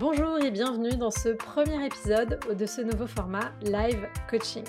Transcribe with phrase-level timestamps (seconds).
[0.00, 4.64] Bonjour et bienvenue dans ce premier épisode de ce nouveau format live coaching.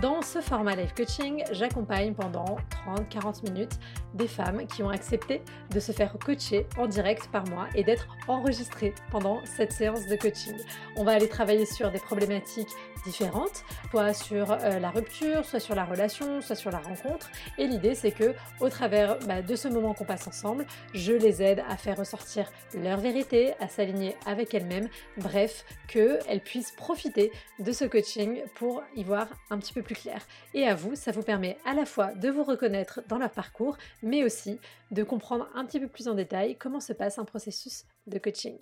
[0.00, 3.78] Dans ce format live coaching, j'accompagne pendant 30-40 minutes
[4.14, 8.08] des femmes qui ont accepté de se faire coacher en direct par moi et d'être
[8.26, 10.56] enregistrées pendant cette séance de coaching.
[10.96, 12.70] On va aller travailler sur des problématiques
[13.04, 17.30] différentes, soit sur euh, la rupture, soit sur la relation, soit sur la rencontre.
[17.58, 21.42] Et l'idée, c'est que au travers bah, de ce moment qu'on passe ensemble, je les
[21.42, 24.88] aide à faire ressortir leur vérité, à s'aligner avec elles-mêmes,
[25.18, 30.26] bref, qu'elles puissent profiter de ce coaching pour y voir un petit peu plus clair.
[30.54, 33.76] Et à vous, ça vous permet à la fois de vous reconnaître dans leur parcours,
[34.02, 34.58] mais aussi
[34.90, 38.58] de comprendre un petit peu plus en détail comment se passe un processus de coaching.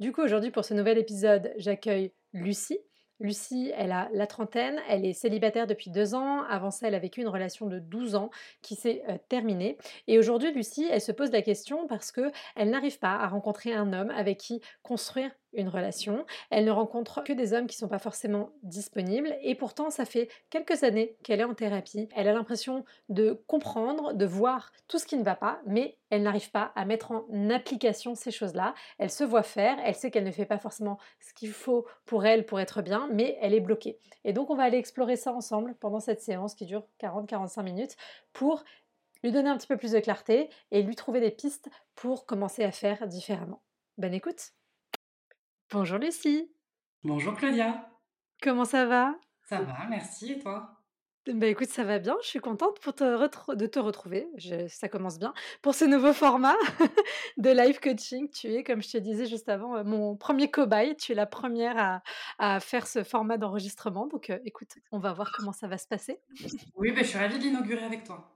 [0.00, 2.80] Du coup, aujourd'hui, pour ce nouvel épisode, j'accueille Lucie.
[3.20, 6.42] Lucie, elle a la trentaine, elle est célibataire depuis deux ans.
[6.42, 8.30] Avant ça, elle a vécu une relation de 12 ans
[8.60, 9.78] qui s'est euh, terminée.
[10.08, 13.72] Et aujourd'hui, Lucie, elle se pose la question parce que elle n'arrive pas à rencontrer
[13.72, 16.24] un homme avec qui construire une relation.
[16.50, 20.04] Elle ne rencontre que des hommes qui ne sont pas forcément disponibles et pourtant ça
[20.04, 22.08] fait quelques années qu'elle est en thérapie.
[22.14, 26.22] Elle a l'impression de comprendre, de voir tout ce qui ne va pas, mais elle
[26.22, 28.74] n'arrive pas à mettre en application ces choses-là.
[28.98, 32.26] Elle se voit faire, elle sait qu'elle ne fait pas forcément ce qu'il faut pour
[32.26, 33.98] elle pour être bien, mais elle est bloquée.
[34.24, 37.96] Et donc on va aller explorer ça ensemble pendant cette séance qui dure 40-45 minutes
[38.32, 38.64] pour
[39.24, 42.62] lui donner un petit peu plus de clarté et lui trouver des pistes pour commencer
[42.62, 43.62] à faire différemment.
[43.96, 44.52] Bonne écoute
[45.74, 46.48] Bonjour Lucie.
[47.02, 47.90] Bonjour Claudia.
[48.40, 49.16] Comment ça va?
[49.42, 50.80] Ça va, merci et toi?
[51.26, 52.14] Bah écoute, ça va bien.
[52.22, 54.28] Je suis contente pour te de te retrouver.
[54.68, 55.34] ça commence bien.
[55.62, 56.54] Pour ce nouveau format
[57.38, 60.94] de live coaching, tu es, comme je te disais juste avant, euh, mon premier cobaye.
[60.96, 62.00] Tu es la première
[62.38, 64.06] à, faire ce format d'enregistrement.
[64.06, 66.20] Donc euh, écoute, on va voir comment ça va se passer.
[66.76, 68.32] Oui, bah, je suis ravie de l'inaugurer avec toi.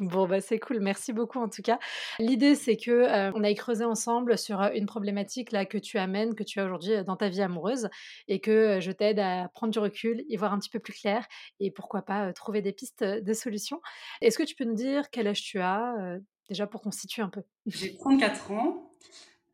[0.00, 0.80] Bon, bah, c'est cool.
[0.80, 1.78] Merci beaucoup en tout cas.
[2.18, 5.98] L'idée, c'est que euh, on aille creuser ensemble sur euh, une problématique là que tu
[5.98, 7.88] amènes, que tu as aujourd'hui euh, dans ta vie amoureuse,
[8.28, 11.26] et que je t'aide à prendre du recul, y voir un petit peu plus clair,
[11.60, 13.80] et pourquoi pas trouver des pistes de solutions.
[14.20, 16.18] Est-ce que tu peux nous dire quel âge tu as
[16.48, 17.42] déjà pour qu'on situe un peu?
[17.66, 18.90] J'ai 34 ans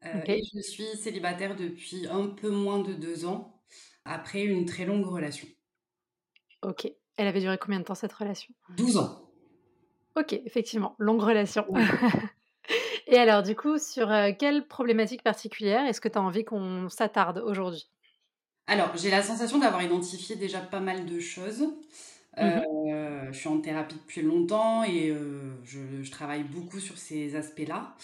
[0.02, 3.60] et je suis célibataire depuis un peu moins de deux ans
[4.04, 5.46] après une très longue relation.
[6.62, 6.90] Ok.
[7.16, 8.54] Elle avait duré combien de temps cette relation?
[8.76, 9.29] 12 ans.
[10.20, 11.66] OK, effectivement, longue relation.
[13.06, 17.42] Et alors du coup, sur, quelle problématique particulière est-ce que tu as envie qu'on s'attarde
[17.44, 17.88] aujourd'hui?
[18.66, 21.62] Alors, j'ai la sensation d'avoir identifié déjà pas mal de choses.
[22.36, 22.60] Mmh
[23.32, 25.14] je suis en thérapie depuis longtemps et
[25.64, 27.96] je travaille beaucoup sur ces aspects-là.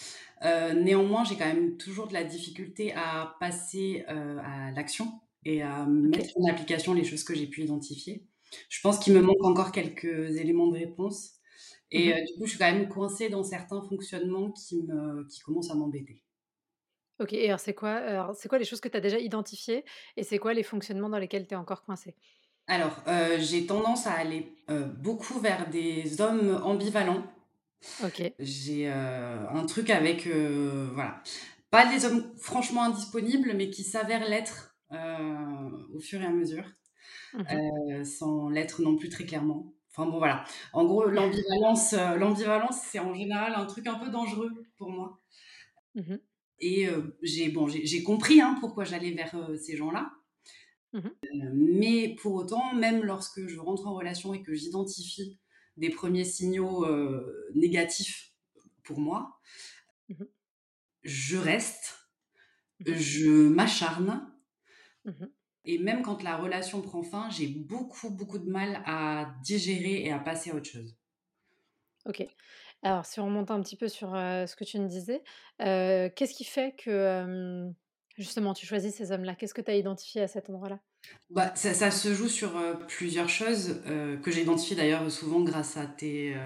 [0.73, 6.37] néanmoins, j'ai quand même toujours de la difficulté à passer, à l'action et à mettre
[6.37, 8.25] en application les choses que j'ai pu identifier.
[8.69, 11.36] Je pense qu'il me manque encore quelques éléments de réponse.
[11.91, 15.39] Et mmh du coup, je suis quand même coincée dans certains fonctionnements qui, me, qui
[15.41, 16.23] commencent à m'embêter.
[17.19, 19.83] Ok, et alors c'est quoi, c'est quoi les choses que tu as déjà identifiées
[20.17, 22.15] et c'est quoi les fonctionnements dans lesquels tu es encore coincée?
[22.67, 23.01] Alors,
[23.39, 24.55] j'ai tendance à aller
[24.99, 27.23] beaucoup vers des hommes ambivalents.
[27.99, 28.19] Ok.
[28.39, 31.23] J'ai un truc avec, voilà,
[31.71, 34.77] pas des hommes franchement indisponibles, mais qui s'avèrent l'être
[35.93, 36.65] au fur et à mesure,
[37.33, 39.73] mmh sans l'être non plus très clairement.
[39.97, 40.43] Enfin bon, voilà.
[40.73, 45.19] En gros, l'ambivalence, euh, l'ambivalence, c'est en général un truc un peu dangereux pour moi.
[45.95, 46.17] Mmh
[46.59, 50.11] Et euh, j'ai bon, j'ai compris hein, pourquoi j'allais vers euh, ces gens-là.
[50.93, 51.09] Mmh
[51.53, 55.39] mais pour autant, même lorsque je rentre en relation et que j'identifie
[55.77, 56.85] des premiers signaux
[57.55, 58.33] négatifs
[58.83, 59.39] pour moi,
[60.09, 60.23] mmh
[61.03, 61.95] je reste,
[62.79, 64.31] je m'acharne.
[65.67, 70.11] Et même quand la relation prend fin, j'ai beaucoup, beaucoup de mal à digérer et
[70.11, 70.97] à passer à autre chose.
[72.05, 72.25] Ok.
[72.83, 75.21] Alors, si on remonte un petit peu sur ce que tu nous disais,
[75.59, 77.69] qu'est-ce qui fait que
[78.15, 79.35] justement tu choisis ces hommes-là?
[79.35, 80.79] Qu'est-ce que tu as identifié à cet endroit-là?
[81.29, 82.51] Bah, ça, se joue sur
[82.87, 83.81] plusieurs choses
[84.23, 86.37] que j'ai identifiées d'ailleurs souvent grâce à tes,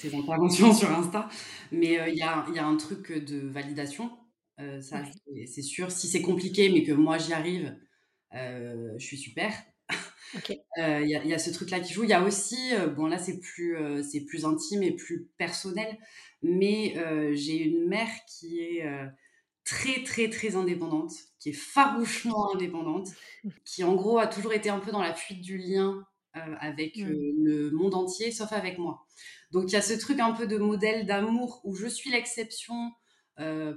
[0.00, 1.28] tes interventions sur Insta.
[1.70, 4.10] Mais il y, a, y, a, un truc de validation,
[4.80, 5.02] ça
[5.46, 5.92] c'est sûr.
[5.92, 7.85] Si c'est compliqué mais que moi j'y arrive, euh,
[8.32, 9.52] je suis super.
[10.78, 12.04] Il y, y, a ce truc-là qui joue.
[12.04, 15.96] Il y a aussi, bon là c'est plus, c'est plus intime et plus personnel,
[16.42, 16.94] mais
[17.34, 18.84] j'ai une mère qui est
[19.64, 23.08] très très très indépendante, qui est farouchement indépendante,
[23.64, 27.08] qui en gros a toujours été un peu dans la fuite du lien avec mmh.
[27.08, 29.06] le monde entier, sauf avec moi.
[29.52, 32.92] Donc il y a ce truc un peu de modèle d'amour où je suis l'exception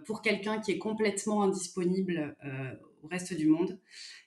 [0.05, 2.35] pour quelqu'un qui est complètement indisponible
[3.03, 3.79] au reste du monde.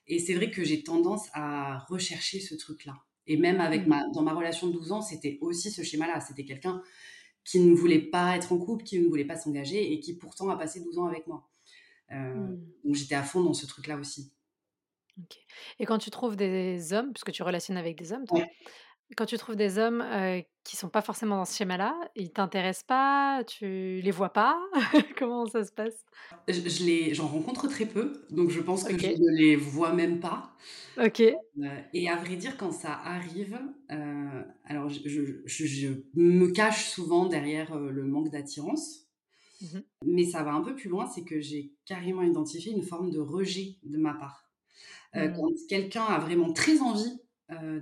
[0.07, 2.95] Et c'est vrai que j'ai tendance à rechercher ce truc-là.
[3.27, 3.89] Et même avec mmh.
[3.89, 6.19] ma, dans ma relation de 12 ans, c'était aussi ce schéma-là.
[6.19, 6.81] C'était quelqu'un
[7.45, 10.49] qui ne voulait pas être en couple, qui ne voulait pas s'engager et qui pourtant
[10.49, 11.49] a passé 12 ans avec moi.
[12.11, 12.57] Heu, Mmh.
[12.85, 14.33] donc j'étais à fond dans ce truc-là aussi.
[15.79, 18.49] Et quand tu trouves des hommes, puisque tu relationnes avec des hommes, toi, Ouais.
[19.15, 22.83] Quand tu trouves des hommes, heu, qui sont pas forcément dans ce schéma-là, ils t'intéressent
[22.85, 24.59] pas, tu les vois pas?
[25.17, 26.05] Comment ça se passe?
[26.47, 29.93] Je je les j'en rencontre très peu, donc je pense que je ne les vois
[29.93, 30.55] même pas.
[30.97, 31.43] OK.
[31.93, 33.59] Et à vrai dire, quand ça arrive,
[34.65, 35.07] alors je
[35.45, 39.09] je me cache souvent derrière, le manque d'attirance,
[39.61, 39.83] Mmh mh.
[40.05, 43.19] mais ça va un peu plus loin, c'est que j'ai carrément identifié une forme de
[43.19, 44.51] rejet de ma part.
[45.15, 45.33] Mmh.
[45.35, 47.21] quand quelqu'un a vraiment très envie,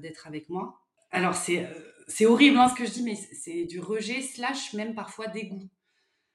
[0.01, 0.80] d'être avec moi,
[1.11, 4.73] alors c'est, heu, c'est horrible, hein, ce que je dis, mais c'est du rejet slash
[4.73, 5.69] même parfois dégoût.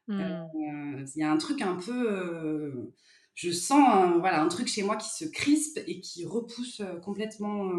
[0.08, 0.36] Mmh.
[0.54, 2.94] Heu, il y a un truc un peu, heu,
[3.34, 7.70] je sens un voilà, un truc chez moi qui se crispe et qui repousse, complètement,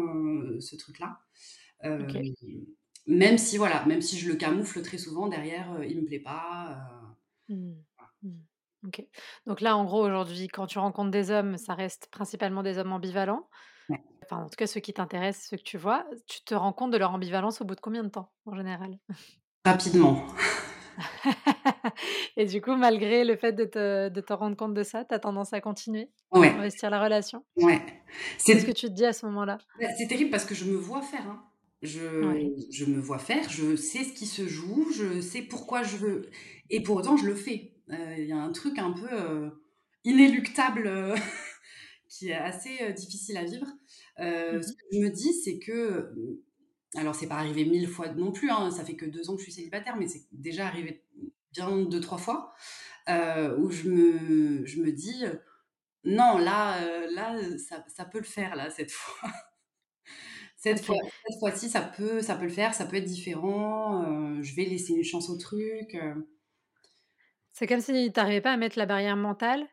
[0.60, 1.20] ce truc-là.
[3.08, 6.78] Même si voilà, même si je le camoufle très souvent derrière, il me plaît pas,
[7.48, 7.84] Mmh.
[7.96, 8.12] voilà.
[8.22, 8.40] Mmh.
[8.86, 9.06] OK.
[9.46, 12.92] Donc là, en gros, aujourd'hui, quand tu rencontres des hommes, ça reste principalement des hommes
[12.92, 13.48] ambivalents?
[14.30, 16.06] Enfin, en tout cas, ceux qui t'intéressent, ceux que tu vois.
[16.26, 18.98] Tu te rends compte de leur ambivalence au bout de combien de temps, en général?
[19.64, 20.26] Rapidement.
[22.36, 25.14] Et du coup, malgré le fait de te de te rendre compte de ça, tu
[25.14, 26.10] as tendance à continuer?
[26.32, 27.44] Ouais, Investir la relation?
[27.56, 28.02] ouais.
[28.44, 29.62] Qu'est-ce que C'est tu te dis à ce moment-là?
[29.78, 31.44] bah, c'est terrible parce que je me vois faire, hein.
[31.82, 32.52] Je Ouais.
[32.72, 36.30] je me vois faire, je sais ce qui se joue, je sais pourquoi je veux
[36.70, 37.76] et pour autant je le fais.
[37.90, 39.62] Heu, il y a un truc un peu, heu,
[40.04, 41.14] inéluctable, heu,
[42.08, 43.66] qui est assez, difficile à vivre.
[44.18, 48.08] Mmh ce que je me dis, c'est que, mmh, alors c'est pas arrivé 1000 fois
[48.14, 50.66] non plus, hein, ça fait que 2 ans que je suis célibataire, mais c'est déjà
[50.66, 51.04] arrivé
[51.52, 52.52] bien deux trois fois,
[53.08, 55.24] où je me je me dis,
[56.04, 59.30] «Non, là, là, ça ça peut le faire là, cette fois.
[60.60, 60.96] Cette fois
[61.28, 64.92] cette fois-ci, ça peut ça peut le faire, ça peut être différent, je vais laisser
[64.92, 65.96] une chance au truc».
[67.52, 69.66] C'est comme si tu arrivais pas à mettre la barrière mentale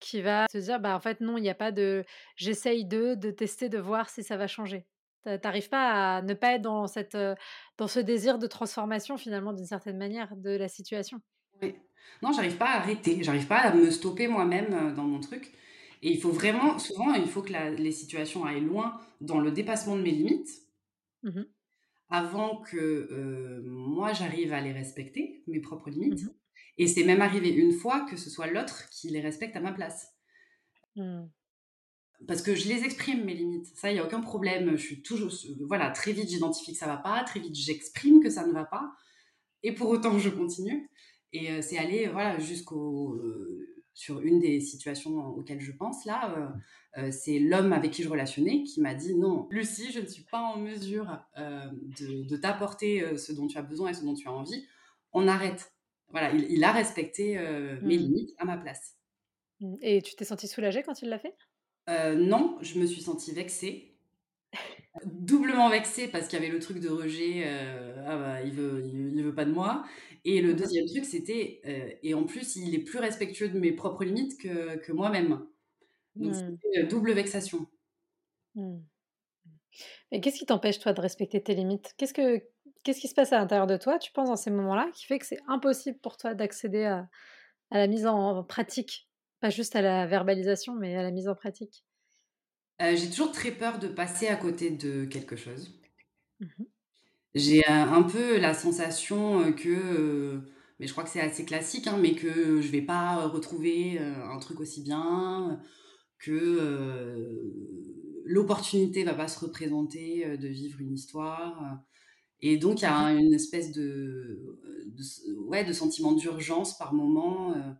[0.00, 2.04] qui va te dire: «Bah, en fait, non, il y a pas de
[2.36, 4.86] j'essaye de de tester, de voir si ça va changer».
[5.24, 7.16] Tu a tu arrives pas à ne pas être dans cette,
[7.78, 11.20] dans ce désir de transformation finalement d'une certaine manière de la situation?
[11.62, 11.74] Oui.
[12.22, 15.52] Non, j'arrive pas à arrêter, j'arrive pas à me stopper moi-même, dans mon truc
[16.02, 19.50] et il faut vraiment souvent, il faut que la les situations aillent loin dans le
[19.50, 20.66] dépassement de mes limites
[21.22, 21.46] Mmh mh.
[22.10, 26.36] avant que, moi j'arrive à les respecter, mes propres Mmh limites.
[26.78, 29.72] Et c'est même arrivé une fois que ce soit l'autre qui les respecte à ma
[29.72, 30.14] place.
[30.96, 31.26] Mmh.
[32.26, 35.02] Parce que je les exprime mes limites, ça, il y a aucun problème, je suis
[35.02, 38.46] toujours s voilà, très vite j'identifie que ça va pas, très vite j'exprime que ça
[38.46, 38.92] ne va pas
[39.62, 40.90] et pour autant je continue
[41.32, 43.20] et heu, c'est allé, voilà, jusqu'au,
[43.94, 46.54] sur une des situations auxquelles je pense là,
[47.12, 50.40] c'est l'homme avec qui je relationnais qui m'a dit: «Non, Lucie, je ne suis pas
[50.40, 54.32] en mesure, de de t'apporter, ce dont tu as besoin et ce dont tu as
[54.32, 54.66] envie.
[55.12, 55.75] On arrête».
[56.16, 57.96] Voilà, il il a respecté, heu, mes Mmh.
[57.98, 58.92] limites à ma place.
[59.60, 61.36] Mmh et tu t'es sentie soulagée quand il l'a fait?
[61.88, 63.92] Heu, non, je me suis sentie vexée.
[65.04, 68.82] Doublement vexée parce qu'il y avait le truc de rejet, heu, ah bah, il veut
[68.86, 69.84] il il veut pas de moi
[70.24, 70.70] et le Mmh mh.
[70.72, 71.60] 2e truc c'était,
[72.02, 75.46] et en plus il est plus respectueux de mes propres limites que que moi-même.
[76.20, 76.56] Donc Mmh.
[76.64, 77.68] c'était, double vexation.
[78.54, 78.86] Mmh.
[80.12, 81.94] Et qu'est-ce qui t'empêche toi de respecter tes limites?
[81.96, 82.42] Qu'est-ce que
[82.86, 85.18] qu'est-ce qui se passe à l'intérieur de toi, tu penses dans ces moments-là, qui fait
[85.20, 87.08] que c'est impossible pour toi d'accéder à
[87.72, 89.10] à la mise en pratique?
[89.40, 91.84] Pas juste à la verbalisation, mais à la mise en pratique?
[92.80, 95.78] Heu, j'ai toujours très peur de passer à côté de quelque chose.
[96.40, 96.66] Mmh mh.
[97.34, 100.40] J'ai, heu, un peu la sensation, heu, que,
[100.80, 104.38] mais je crois que c'est assez classique, hein, mais que je vais pas retrouver, un
[104.38, 105.60] truc aussi bien,
[106.18, 111.80] que, heu, l'opportunité va pas se représenter, de vivre une histoire,
[112.42, 116.94] et donc il y a une espèce de, de s ouais, de sentiment d'urgence par
[116.94, 117.74] moment, heu,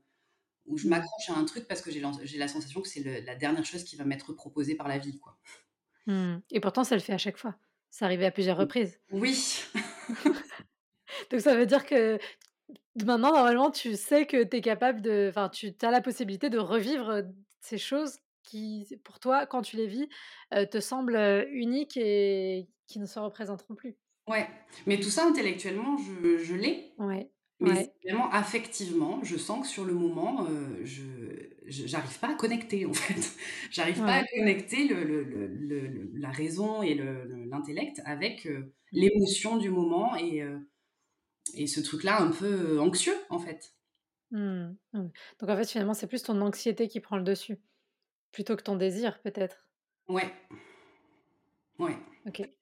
[0.67, 0.89] où je Mmh.
[0.89, 2.01] m'accroche à un truc parce que j'ai
[2.39, 5.39] la sensation que c'est la dernière chose qui va m'être proposée par la vie, quoi.
[6.07, 7.57] Mmh et pourtant ça le fait à chaque fois?
[7.91, 9.01] C'est arrivé à plusieurs reprises?
[9.11, 9.65] Oui!
[11.31, 12.19] Donc ça veut dire que
[13.05, 16.59] maintenant normalement tu sais que tu es capable de enfin tu as la possibilité de
[16.59, 17.23] revivre,
[17.61, 20.09] ces choses qui pour toi quand tu les vis,
[20.53, 23.97] te semblent, uniques et qui ne se représenteront plus?
[24.29, 24.49] Ouais,
[24.87, 27.31] mais tout ça intellectuellement je je l'ai, Ouais,
[27.61, 27.97] mais ouais.
[28.05, 31.05] vraiment affectivement, je sens que sur le moment, heu, je
[31.67, 33.33] j'arrive pas à connecter en fait.
[33.73, 38.75] J'arrive pas à connecter le le le la raison et le le l'intellect avec, heu,
[38.93, 39.01] Mmh.
[39.01, 40.69] l'émotion du moment et heu
[41.55, 43.73] et ce truc-là un peu anxieux, en fait.
[44.31, 45.09] Mmh, mmh.
[45.41, 47.61] Donc en fait, finalement, c'est plus ton anxiété qui prend le dessus,
[48.33, 49.67] plutôt que ton désir peut-être?
[50.09, 50.33] Ouais.
[51.79, 51.97] Ouais.
[52.25, 52.57] OK.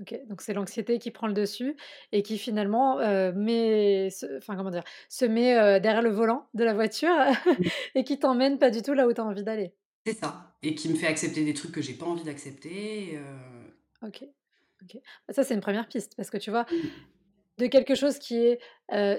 [0.00, 1.76] OK, donc c'est l'anxiété qui prend le dessus
[2.12, 2.98] et qui finalement,
[3.34, 4.84] met se enfin comment dire?
[5.08, 7.52] Se met, derrière le volant de la voiture Mmh.
[7.96, 9.74] et qui t'emmène pas du tout là où tu as envie d'aller.
[10.06, 13.18] C'est ça et qui me fait accepter des trucs que j'ai pas envie d'accepter,
[14.02, 14.24] OK,
[14.82, 14.96] OK.
[15.26, 16.76] Bah, ça, c'est une première piste parce que tu vois, Mmh.
[17.58, 18.60] de quelque chose qui est,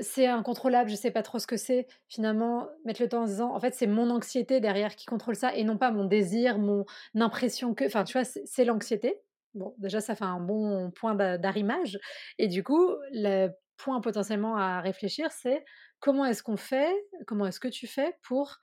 [0.02, 3.32] c'est incontrôlable, je sais pas trop ce que c'est, finalement, mettre le temps en se
[3.32, 6.58] disant: «En fait, c'est mon anxiété derrière qui contrôle ça et non pas mon désir,
[6.58, 9.20] mon impression que» enfin, tu vois, c'est l'anxiété.
[9.56, 11.98] Bon, déjà, ça fait un bon point d'a d'arrimage
[12.38, 15.66] et du coup, le point potentiellement à réfléchir, c'est
[16.00, 16.94] comment est-ce qu'on fait,
[17.28, 18.58] comment est-ce que tu fais pour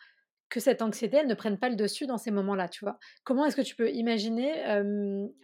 [0.48, 2.98] que cette anxiété, elle ne prenne pas le dessus dans ces moments-là, tu vois?
[3.24, 4.54] Comment est-ce que tu peux imaginer,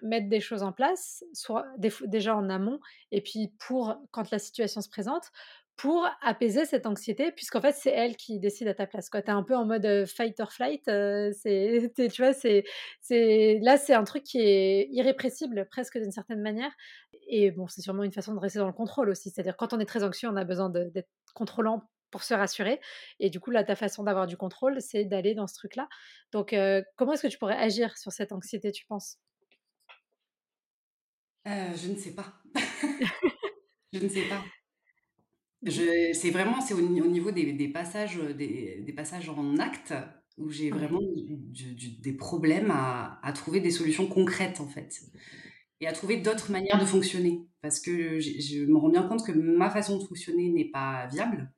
[0.03, 2.79] mettre des choses en place, soit déjà en amont
[3.11, 5.31] et puis pour quand la situation se présente,
[5.83, 9.11] pour apaiser cette anxiété puisqu'en fait, c'est elle qui décide à ta place.
[9.11, 12.63] Tu es un peu en mode, heu, fight or flight, heu, c'est tu vois, c'est
[13.01, 16.71] c'est là, c'est un truc qui est irrépressible presque d'une certaine manière
[17.27, 19.31] et bon, c'est sûrement une façon de rester dans le contrôle aussi.
[19.31, 22.81] C'est-à-dire quand on est très anxieux, on a besoin d'être contrôlant pour se rassurer
[23.19, 25.89] et du coup, là, ta façon d'avoir du contrôle, c'est d'aller dans ce truc-là.
[26.31, 29.19] Donc heu, comment est-ce que tu pourrais agir sur cette anxiété, tu penses?
[31.45, 32.35] Je ne sais pas.
[33.93, 34.45] Je ne sais pas.
[35.67, 39.59] C'est vraiment c'est au ni au niveau des des passages, heu, des des passages en
[39.59, 39.95] actes
[40.37, 44.67] où j'ai vraiment du du du des problèmes à à trouver des solutions concrètes, en
[44.69, 45.01] fait
[45.81, 47.49] et à trouver d'autres manières de fonctionner.
[47.63, 51.53] Parce que je me rends bien compte que ma façon de fonctionner n'est pas viable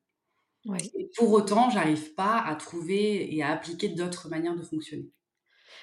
[0.67, 0.95] Ouais.
[0.99, 5.11] et pour autant, j'arrive pas à trouver et à appliquer d'autres manières de fonctionner.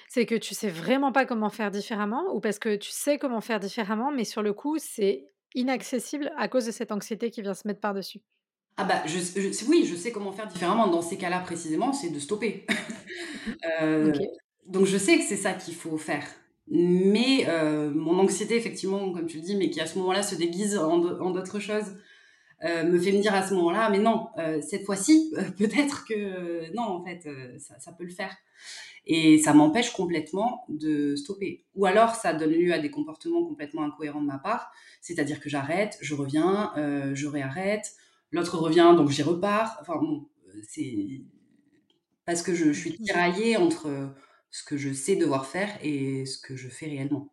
[0.08, 3.40] C'est que tu sais vraiment pas comment faire différemment ou parce que tu sais comment
[3.40, 7.54] faire différemment, mais sur le coup, c'est inaccessible à cause de cette anxiété qui vient
[7.54, 8.20] se mettre par-dessus?
[8.76, 10.88] Ah bah, je je oui, je sais comment faire différemment.
[10.88, 12.66] Dans ces cas-là précisément, c'est de stopper.
[14.02, 14.18] OK.
[14.66, 16.24] donc je sais que c'est ça qu'il faut faire.
[16.68, 20.34] Mais heu, mon anxiété effectivement, comme tu le dis, mais qui à ce moment-là se
[20.36, 21.96] déguise en d'au en d'autres choses,
[22.64, 24.28] heu, me fait me dire à ce moment-là: «Mais non,
[24.62, 27.28] cette fois-ci, peut-être que non, en fait,
[27.58, 28.36] ça peut le faire»
[29.06, 31.64] et ça m'empêche complètement de stopper.
[31.74, 35.48] Ou alors ça donne lieu à des comportements complètement incohérents de ma part, c'est-à-dire que
[35.50, 37.92] j'arrête, je reviens, heu, je réarrête,
[38.30, 39.78] l'autre revient donc j'y repars.
[39.80, 40.28] Enfin bon,
[40.68, 41.22] c'est
[42.24, 44.14] parce que je je suis tiraillée entre,
[44.50, 47.32] ce que je sais devoir faire et ce que je fais réellement.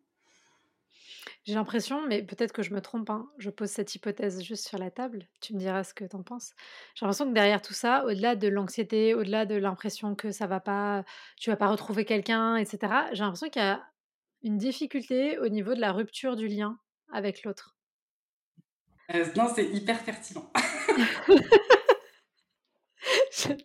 [1.44, 4.78] J'ai l'impression, mais peut-être que je me trompe, hein, je pose cette hypothèse juste sur
[4.78, 6.52] la table, tu me diras ce que tu en penses.
[6.94, 10.60] J'ai l'impression que derrière tout ça, au-delà de l'anxiété, au-delà de l'impression que ça va
[10.60, 11.04] pas,
[11.38, 13.82] tu vas pas retrouver quelqu'un et cetera, j'ai l'impression qu'il y a
[14.42, 16.78] une difficulté au niveau de la rupture du lien
[17.12, 17.76] avec l'autre.
[19.14, 20.50] Heu, non, c'est hyper pertinent.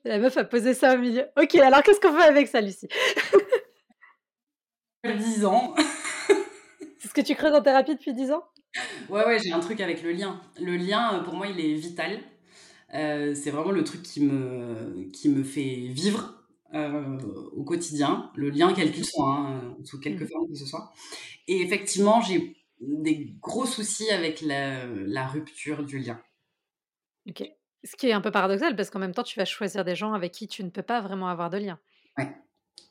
[0.05, 1.25] La meuf a posé ça au milieu.
[1.38, 2.88] OK, alors qu'est-ce qu'on fait avec ça, Lucie?
[5.03, 5.75] 10 ans.
[7.05, 8.43] C'est ce que tu creuses en thérapie depuis 10 ans?
[9.09, 10.41] Ouais, ouais, j'ai un truc avec le lien.
[10.59, 12.19] Le lien, heu, pour moi, il est vital.
[12.95, 16.45] Heu, c'est vraiment le truc qui me qui me fait vivre,
[16.75, 17.17] heu,
[17.53, 20.27] au quotidien, le lien quel qu'il soit, hein, sous quelque mh.
[20.27, 20.93] forme que ce soit
[21.47, 26.21] et effectivement, j'ai des gros soucis avec la la rupture du lien.
[27.29, 27.43] OK.
[27.83, 30.13] Ce qui est un peu paradoxal parce qu'en même temps, tu vas choisir des gens
[30.13, 31.79] avec qui tu ne peux pas vraiment avoir de lien.
[32.17, 32.35] Ouais.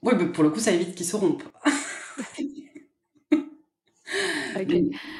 [0.03, 1.45] Ouais, bah, pour le coup, ça évite qu'ils se rompent.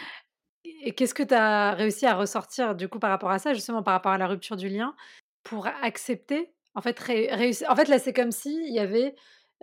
[0.65, 3.83] Et qu'est-ce que tu as réussi à ressortir du coup par rapport à ça, justement
[3.83, 4.95] par rapport à la rupture du lien,
[5.43, 9.15] pour accepter, en fait, ré réussi en fait, là, c'est comme s'il y avait,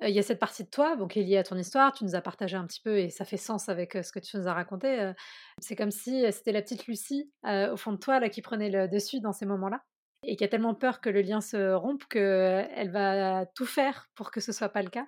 [0.03, 1.91] heu, il y a cette partie de toi, bon, qui est liée à ton histoire,
[1.93, 4.19] tu nous as partagé un petit peu et ça fait sens avec, heu, ce que
[4.19, 5.13] tu nous as raconté, heu,
[5.59, 8.87] c'est comme si, c'était la petite Lucie, au fond de toi, là, qui prenait le
[8.87, 9.83] dessus dans ces moments-là
[10.23, 14.29] et qui a tellement peur que le lien se rompe qu'elle va tout faire pour
[14.31, 15.07] que ce soit pas le cas,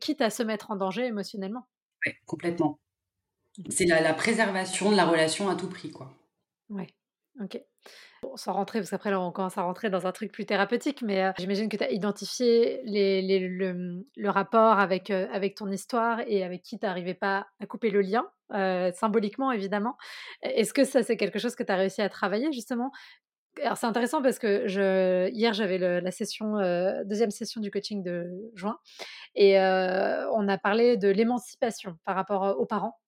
[0.00, 1.66] quitte à se mettre en danger émotionnellement.
[2.06, 2.78] ouais, complètement.
[3.70, 6.14] C'est la préservation de la relation à tout prix, quoi.
[6.70, 6.86] Ouais,
[7.40, 7.60] OK.
[8.36, 11.24] Sans rentrer parce qu'après là, on commence à rentrer dans un truc plus thérapeutique, mais
[11.24, 16.44] heu, j'imagine que tu as identifié le, le rapport avec, heu, avec ton histoire et
[16.44, 19.96] avec qui tu arrivais pas à couper le lien, heu, symboliquement évidemment.
[20.42, 22.92] Est-ce que ça, c'est quelque chose que tu as réussi à travailler justement?
[23.62, 26.54] Alors c'est intéressant parce que je hier, j'avais la session,
[27.04, 28.78] 2 session du coaching de juin
[29.34, 32.98] et on a parlé de l'émancipation par rapport, aux parents,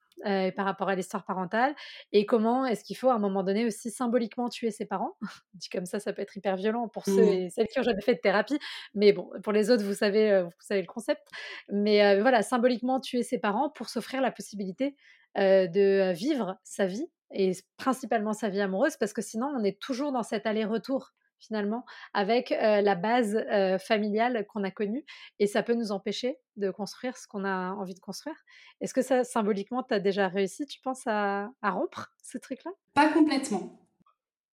[0.57, 1.75] par rapport à l'histoire parentale
[2.12, 5.16] et comment est-ce qu'il faut à un moment donné aussi symboliquement tuer ses parents?
[5.54, 7.28] Dit comme ça, ça peut être hyper violent pour ceux Mmh.
[7.28, 8.59] et celles qui ont jamais fait de thérapie,
[8.95, 11.23] mais bon, pour les autres, vous savez, heu, vous savez le concept.
[11.71, 14.97] Mais voilà, symboliquement tuer ses parents pour s'offrir la possibilité,
[15.37, 20.12] de, vivre sa vie et principalement sa vie amoureuse parce que sinon on est toujours
[20.12, 21.12] dans cet aller-retour
[21.46, 23.44] finalement avec la base
[23.80, 25.04] familiale qu'on a connue
[25.38, 28.36] et ça peut nous empêcher de construire ce qu'on a envie de construire.
[28.80, 32.70] Est-ce que ça, symboliquement, tu as déjà réussi, tu penses, à, à rompre ce truc-là?
[32.94, 33.80] Pas complètement.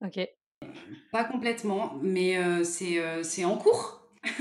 [0.04, 0.20] Ok.
[1.12, 4.10] Pas complètement, mais c'est c'est en cours.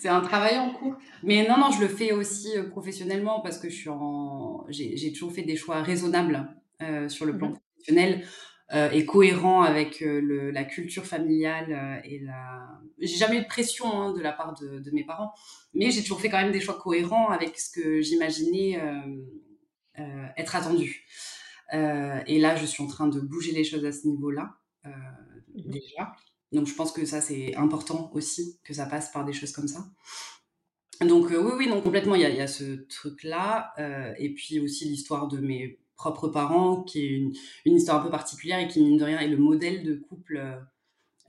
[0.00, 0.96] c'est un travail en cours.
[1.22, 4.64] Mais non, non, je le fais aussi professionnellement parce que je suis en...
[4.68, 6.48] j'ai toujours fait des choix raisonnables
[7.08, 8.24] sur le plan mmh professionnel
[8.72, 12.68] euh, et cohérent avec le, la culture familiale et la.
[12.98, 15.32] J'ai jamais eu de pression hein, de la part de, de, mes parents,
[15.72, 18.80] mais j'ai toujours fait quand même des choix cohérents avec ce que j'imaginais
[19.98, 21.06] euh, être attendu.
[21.74, 24.56] Euh, et là, je suis en train de bouger les choses à ce niveau-là,
[24.86, 26.12] euh, mmh déjà.
[26.52, 29.68] Donc, je pense que ça, c'est important aussi, que ça passe par des choses comme
[29.68, 29.84] ça.
[31.02, 33.72] Donc, euh, oui, oui, non, complètement, il y a, y a, ce truc-là.
[33.78, 37.34] Euh, et puis aussi l'histoire de mes propres parents, qui est une,
[37.66, 40.42] une, histoire un peu particulière et qui, mine de rien, est le modèle de couple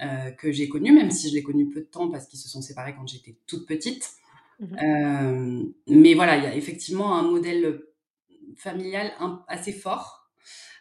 [0.02, 2.48] euh, que j'ai connu, même si je l'ai connu peu de temps parce qu'ils se
[2.48, 4.12] sont séparés quand j'étais toute petite.
[4.60, 7.82] Mmh mais voilà, il y a effectivement un modèle
[8.58, 10.20] familial un, assez fort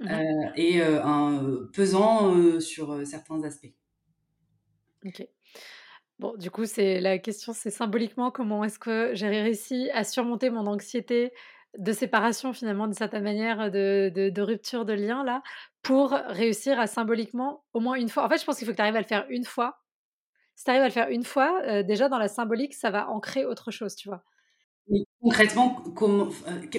[0.00, 3.72] Mmh euh, et euh, un, pesant euh, sur certains aspects.
[5.04, 5.26] Ok.
[6.18, 10.50] Bon, du coup, c'est la question, c'est symboliquement comment est-ce que j'ai réussi à surmonter
[10.50, 11.32] mon anxiété
[11.76, 15.42] de séparation finalement, d'une certaine manière, de, de, de, rupture de lien là,
[15.82, 18.24] pour réussir à symboliquement au moins une fois.
[18.24, 19.78] En fait, je pense qu'il faut que tu arrives à le faire une fois.
[20.54, 23.08] Si tu arrives à le faire une fois, euh, déjà dans la symbolique, ça va
[23.10, 24.24] ancrer autre chose, tu vois.
[25.20, 26.28] Concrètement, comment,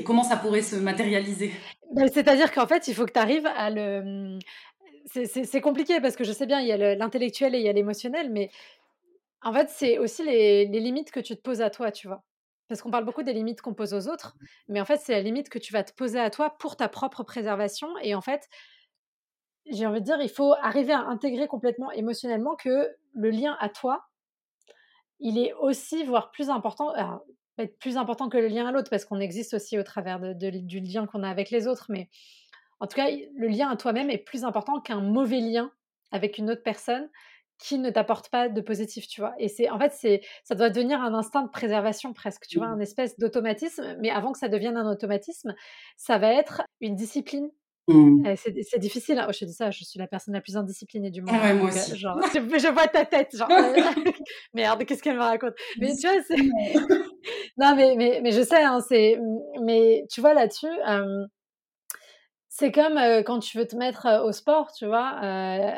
[0.04, 1.52] comment ça pourrait se matérialiser?
[1.94, 4.36] Bah, C'est-à-dire qu'en fait, il faut que tu arrives à le.
[4.36, 4.40] Mmh,
[5.06, 7.74] c'est compliqué parce que je sais bien, il y a l'intellectuel et il y a
[7.74, 8.52] l'émotionnel, mais
[9.42, 12.24] en fait, c'est aussi les, les, limites que tu te poses à toi, tu vois.
[12.70, 15.22] Parce qu'on parle beaucoup des limites qu'on pose aux autres, mais en fait, c'est la
[15.22, 17.90] limite que tu vas te poser à toi pour ta propre préservation.
[18.04, 18.48] Et en fait,
[19.72, 23.70] j'ai envie de dire, il faut arriver à intégrer complètement émotionnellement que le lien à
[23.70, 24.06] toi,
[25.20, 26.92] il est aussi, voire plus important.
[26.92, 27.24] Alors,
[27.58, 30.80] être plus important que le lien à l'autre, parce qu'on existe aussi au travers du
[30.80, 31.88] lien qu'on a avec les autres.
[31.90, 32.10] Mais
[32.80, 35.72] en tout cas, le lien à toi-même est plus important qu'un mauvais lien
[36.12, 37.10] avec une autre personne
[37.60, 39.34] qui ne t'apporte pas de positif, tu vois.
[39.38, 42.70] Et c'est en fait, c'est ça doit devenir un instinct de préservation presque, tu vois,
[42.70, 42.74] mmh.
[42.74, 43.98] un espèce d'automatisme.
[44.00, 45.54] Mais avant que ça devienne un automatisme,
[45.98, 47.50] ça va être une discipline
[47.90, 48.36] Mmh.
[48.36, 49.18] C'est difficile.
[49.18, 49.28] Hein.
[49.34, 51.36] je te dis ça, je suis la personne la plus indisciplinée du monde.
[51.38, 51.98] Ah ouais, moi aussi.
[51.98, 53.50] Genre, je, vois ta tête, genre,
[54.54, 55.56] merde, qu'est-ce qu'elle me raconte?
[55.80, 56.36] Mais tu vois, c'est.
[57.58, 59.20] non, mais, mais, mais, je sais, hein, c'est.
[59.64, 61.26] Mais tu vois, là-dessus, euh,
[62.60, 65.22] c'est comme euh, quand tu veux te mettre euh, au sport, tu vois,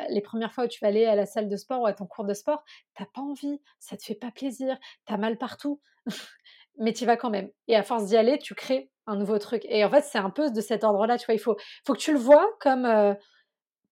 [0.08, 2.06] les premières fois où tu vas aller à la salle de sport ou à ton
[2.06, 2.64] cours de sport,
[2.96, 5.80] t'as pas envie, ça te fait pas plaisir, t'as mal partout,
[6.78, 7.50] mais tu vas quand même.
[7.68, 9.64] Et à force d'y aller, tu crées un nouveau truc.
[9.68, 12.00] Et en fait, c'est un peu de cet ordre-là, tu vois, il faut, faut que
[12.00, 13.14] tu le vois comme euh,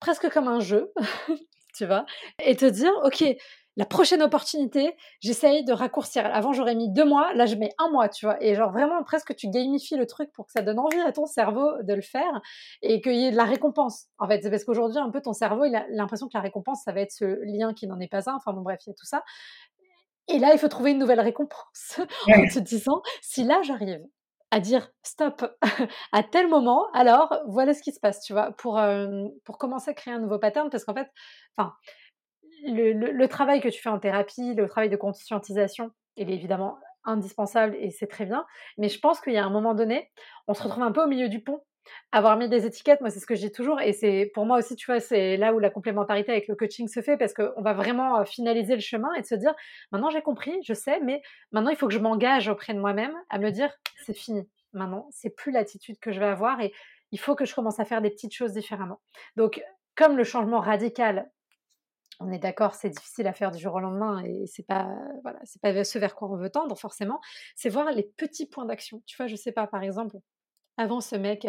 [0.01, 0.93] presque comme un jeu,
[1.77, 2.07] tu vois,
[2.43, 3.25] et te dire, ok,
[3.81, 6.27] la prochaine opportunité, j'essaye de raccourcir.
[6.27, 9.03] Avant, j'aurais mis deux mois, là, je mets un mois, tu vois, et genre vraiment
[9.05, 12.03] presque tu gamifies le truc pour que ça donne envie à ton cerveau de le
[12.03, 12.43] faire
[12.83, 14.09] et qu'il y ait de la récompense.
[14.19, 16.83] En fait, c'est parce qu'aujourd'hui, un peu ton cerveau, il a l'impression que la récompense,
[16.85, 18.35] ça va être ce lien qui n'en est pas un.
[18.37, 19.25] Enfin bon, bref, il y a tout ça.
[20.29, 24.05] Et là, il faut trouver une nouvelle récompense en se disant, si là j'arrive
[24.51, 25.57] à dire stop
[26.13, 28.79] à tel moment, alors voilà ce qui se passe, tu vois, pour,
[29.45, 31.09] pour commencer à créer un nouveau pattern, parce qu'en fait,
[31.57, 31.73] enfin,
[32.65, 37.77] le, travail que tu fais en thérapie, le travail de conscientisation, il est évidemment indispensable
[37.81, 38.45] et c'est très bien,
[38.77, 40.11] mais je pense qu'il y a un moment donné,
[40.49, 41.63] on se retrouve un peu au milieu du pont
[42.13, 43.81] avoir mis des étiquettes, moi, c'est ce que je dis toujours.
[43.81, 46.89] Et c'est pour moi aussi, tu vois, c'est là où la complémentarité avec le coaching
[46.89, 49.55] se fait parce qu'on va vraiment euh, finaliser le chemin et de se dire
[49.93, 53.15] maintenant j'ai compris, je sais, mais maintenant il faut que je m'engage auprès de moi-même
[53.29, 53.73] à me dire
[54.05, 54.49] c'est fini.
[54.73, 56.73] Maintenant, c'est plus l'attitude que je vais avoir et
[57.11, 59.01] il faut que je commence à faire des petites choses différemment.
[59.35, 59.61] Donc,
[59.97, 61.29] comme le changement radical,
[62.21, 64.89] on est d'accord, c'est difficile à faire du jour au lendemain et c'est pas
[65.23, 67.21] voilà, c'est pas ce vers quoi on veut tendre forcément.
[67.57, 69.03] C'est voir les petits points d'action.
[69.07, 70.17] Tu vois, je sais pas, par exemple,
[70.77, 71.47] avant, ce mec,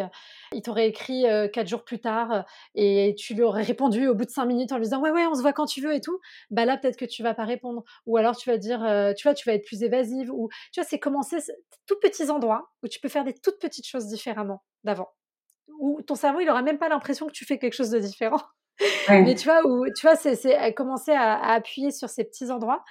[0.52, 4.30] il t'aurait écrit quatre jours plus tard et tu lui aurais répondu au bout de
[4.30, 6.20] cinq minutes en lui disant ouais ouais on se voit quand tu veux et tout.
[6.50, 8.80] Bah là peut-être que tu vas pas répondre ou alors tu vas dire
[9.16, 11.38] tu vois tu vas être plus évasive ou tu vois c'est commencer
[11.86, 15.08] tout petits endroits où tu peux faire des toutes petites choses différemment d'avant.
[15.80, 18.40] Où ton cerveau il aura même pas l'impression que tu fais quelque chose de différent.
[19.08, 22.84] Mais tu vois, où, tu vois, c'est commencer à, à, appuyer sur ces petits endroits.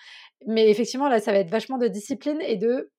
[0.48, 2.92] Mais effectivement, là, ça va être vachement de discipline et de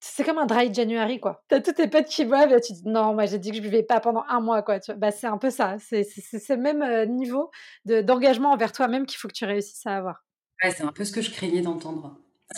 [0.00, 1.44] c'est comme un dry January, quoi.
[1.48, 3.62] T'as tous tes potes qui boivent et tu dis non, moi j'ai dit que je
[3.62, 4.80] buvais pas pendant un mois, quoi.
[4.80, 5.76] Tu vois bah, c'est un peu ça.
[5.78, 7.50] C'est ce même euh, niveau
[7.84, 10.24] d'engagement envers toi-même qu'il faut que tu réussisses à avoir.
[10.62, 12.16] Ouais, c'est un peu ce que je craignais d'entendre.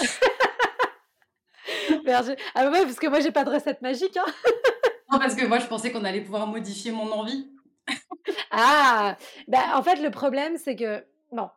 [2.07, 4.16] ah ouais, parce que moi j'ai pas de recette magique.
[4.16, 4.33] Hein.
[5.11, 7.51] non, parce que moi je pensais qu'on allait pouvoir modifier mon envie.
[8.51, 9.16] Ah!
[9.49, 11.49] Bah, en fait, le problème, c'est que bon,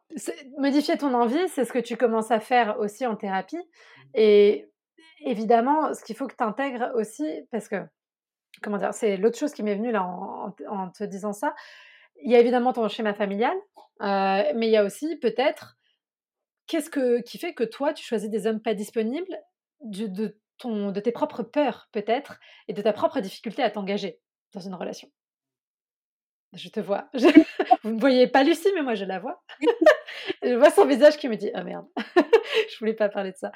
[0.57, 3.61] modifier ton envie, c'est ce que tu commences à faire aussi en thérapie
[4.13, 4.69] et
[5.25, 7.77] évidemment, ce qu'il faut que tu intègres aussi parce que,
[8.63, 8.93] comment dire?
[8.93, 11.55] C'est l'autre chose qui m'est venue là en en en te disant ça.
[12.23, 13.55] Il y a évidemment ton schéma familial,
[14.03, 14.05] heu,
[14.55, 15.77] mais il y a aussi peut-être
[16.67, 19.37] qu'est-ce que qui fait que toi, tu choisis des hommes pas disponibles
[19.81, 24.19] du de ton de tes propres peurs peut-être et de ta propre difficulté à t'engager
[24.53, 25.09] dans une relation?
[26.55, 27.09] Je te vois.
[27.13, 27.27] Je
[27.83, 29.43] vous ne voyez pas Lucie, mais moi je la vois.
[30.43, 31.87] Je vois son visage qui me dit: «Ah merde,
[32.71, 33.51] je voulais pas parler de ça».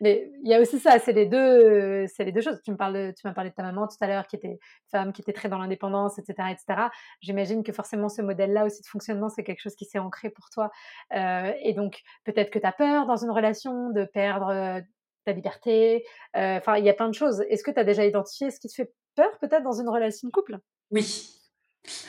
[0.00, 2.60] Mais il y a aussi ça, c'est les 2, c'est les 2 choses.
[2.64, 4.58] Tu me parles de tu m'as parlé de ta maman tout à l'heure qui était
[4.90, 6.90] femme, qui était très dans l'indépendance et cetera et cetera.
[7.20, 10.50] J'imagine que forcément ce modèle-là aussi de fonctionnement, c'est quelque chose qui s'est ancré pour
[10.50, 10.70] toi,
[11.14, 14.82] heu et donc peut-être que tu as peur dans une relation de perdre, heu,
[15.24, 16.04] ta liberté,
[16.36, 17.42] heu, enfin il y a plein de choses.
[17.48, 20.28] Est-ce que tu as déjà identifié ce qui te fait peur peut-être dans une relation
[20.28, 20.58] de couple?
[20.90, 21.02] Oui,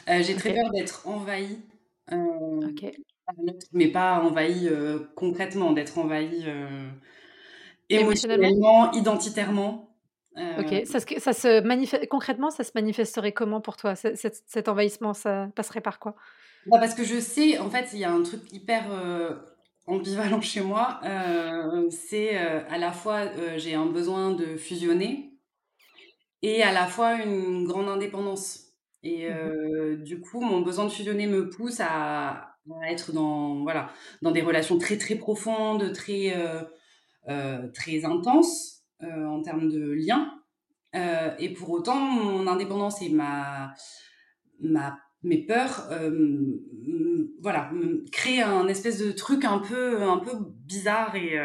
[0.09, 1.59] heu, j'ai très peur d'être envahie,
[3.37, 6.43] l'autre, mais pas envahie, heu, concrètement, d'être envahie,
[7.89, 8.91] Émotionnellement?
[8.93, 9.95] identitairement,
[10.57, 10.73] OK.
[10.85, 13.95] Ça se ça se concrètement, ça se manifesterait comment pour toi?
[13.95, 16.15] Ce cet cet envahissement, ça passerait par quoi?
[16.65, 18.85] bah, parce que je sais en fait, il y a un truc hyper,
[19.87, 20.99] ambivalent chez moi,
[21.89, 25.39] c'est, à la fois, j'ai un besoin de fusionner
[26.41, 28.66] et à la fois une grande indépendance
[29.07, 33.89] et Mmh du coup, mon besoin de fusionner me pousse à à être dans voilà,
[34.21, 36.33] dans des relations très, très profondes, très,
[37.73, 40.33] très intenses, en termes de liens,
[41.39, 43.73] et pour autant, mon indépendance et ma
[44.59, 45.89] ma mes peurs,
[47.41, 47.71] voilà,
[48.11, 50.31] créent un espèce de truc un peu un peu
[50.65, 51.37] bizarre et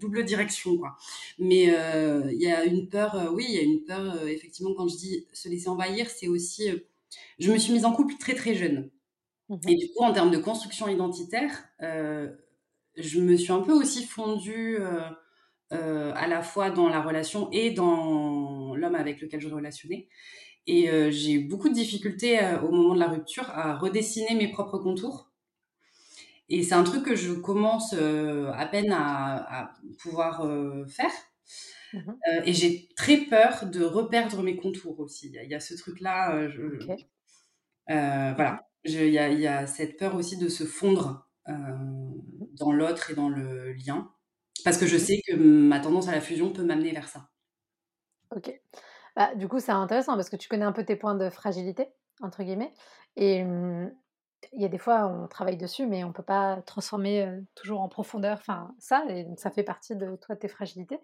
[0.00, 0.96] double direction, quoi.
[1.38, 4.28] Mais heu, il y a une peur, heu, oui, il y a une peur, heu,
[4.30, 6.70] effectivement, quand je dis se laisser envahir, c'est aussi,
[7.38, 8.90] je me suis mise en couple très, très jeune.
[9.48, 11.64] Mmh et du coup, en termes de construction identitaire,
[12.96, 14.78] je me suis un peu aussi fondue,
[15.70, 20.08] à la fois dans la relation et dans l'homme avec lequel je relationnais.
[20.68, 24.78] Et j'ai eu beaucoup de difficultés, au moment de la rupture à redessiner mes propres
[24.78, 25.32] contours
[26.48, 31.10] et c'est un truc que je commence, heu, à peine à à pouvoir, heu, faire,
[31.92, 32.24] Mmh mh.
[32.28, 35.28] heu et j'ai très peur de reperdre mes contours aussi.
[35.28, 36.90] Il y a il y a ce truc-là, je
[37.88, 38.68] voilà.
[38.84, 41.28] Je il y a il y a cette peur aussi de se fondre,
[42.26, 42.54] Mmh mh.
[42.58, 44.10] dans l'autre et dans le lien
[44.64, 47.30] parce que je Mmh sais que ma tendance à la fusion peut m'amener vers ça.
[48.30, 48.60] OK.
[49.16, 51.88] Bah, du coup, c'est intéressant parce que tu connais un peu tes points de «fragilité»
[52.22, 52.72] entre guillemets
[53.16, 53.92] et mmh,
[54.52, 57.88] il y a des fois, on travaille dessus, mais on peut pas transformer, toujours en
[57.88, 61.00] profondeur, enfin, ça et donc ça fait partie de toi, de tes fragilités,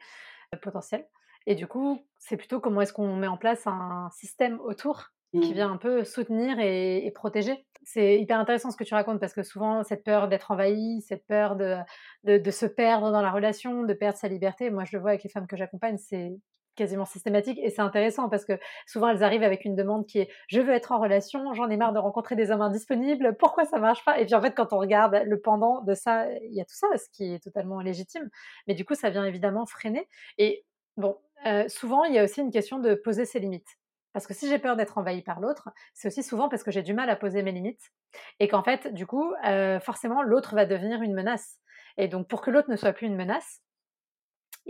[0.54, 1.08] heu, potentielles
[1.46, 5.08] et du coup, c'est plutôt comment est-ce qu'on met en place un système autour
[5.40, 5.54] qui Mmh.
[5.54, 7.66] vient un peu soutenir et et protéger?
[7.84, 11.26] C'est hyper intéressant ce que tu racontes parce que souvent cette peur d'être envahi, cette
[11.26, 11.78] peur de
[12.24, 15.10] de de se perdre dans la relation, de perdre sa liberté, moi je le vois
[15.10, 16.32] avec les femmes que j'accompagne, c'est
[16.76, 20.28] quasiment systématique et c'est intéressant parce que souvent elles arrivent avec une demande qui est:
[20.48, 23.78] «Je veux être en relation, j'en ai marre de rencontrer des hommes indisponibles, pourquoi ça
[23.78, 26.60] marche pas?» et puis en fait quand on regarde le pendant de ça, il y
[26.60, 28.28] a tout ça, ce qui est totalement légitime,
[28.66, 30.64] mais du coup ça vient évidemment freiner et
[30.96, 33.68] bon, heu, souvent il y a aussi une question de poser ses limites.
[34.12, 36.82] Parce que si j'ai peur d'être envahie par l'autre, c'est aussi souvent parce que j'ai
[36.82, 37.92] du mal à poser mes limites
[38.40, 41.58] et qu'en fait, du coup, heu, forcément l'autre va devenir une menace
[41.96, 43.60] et donc pour que l'autre ne soit plus une menace,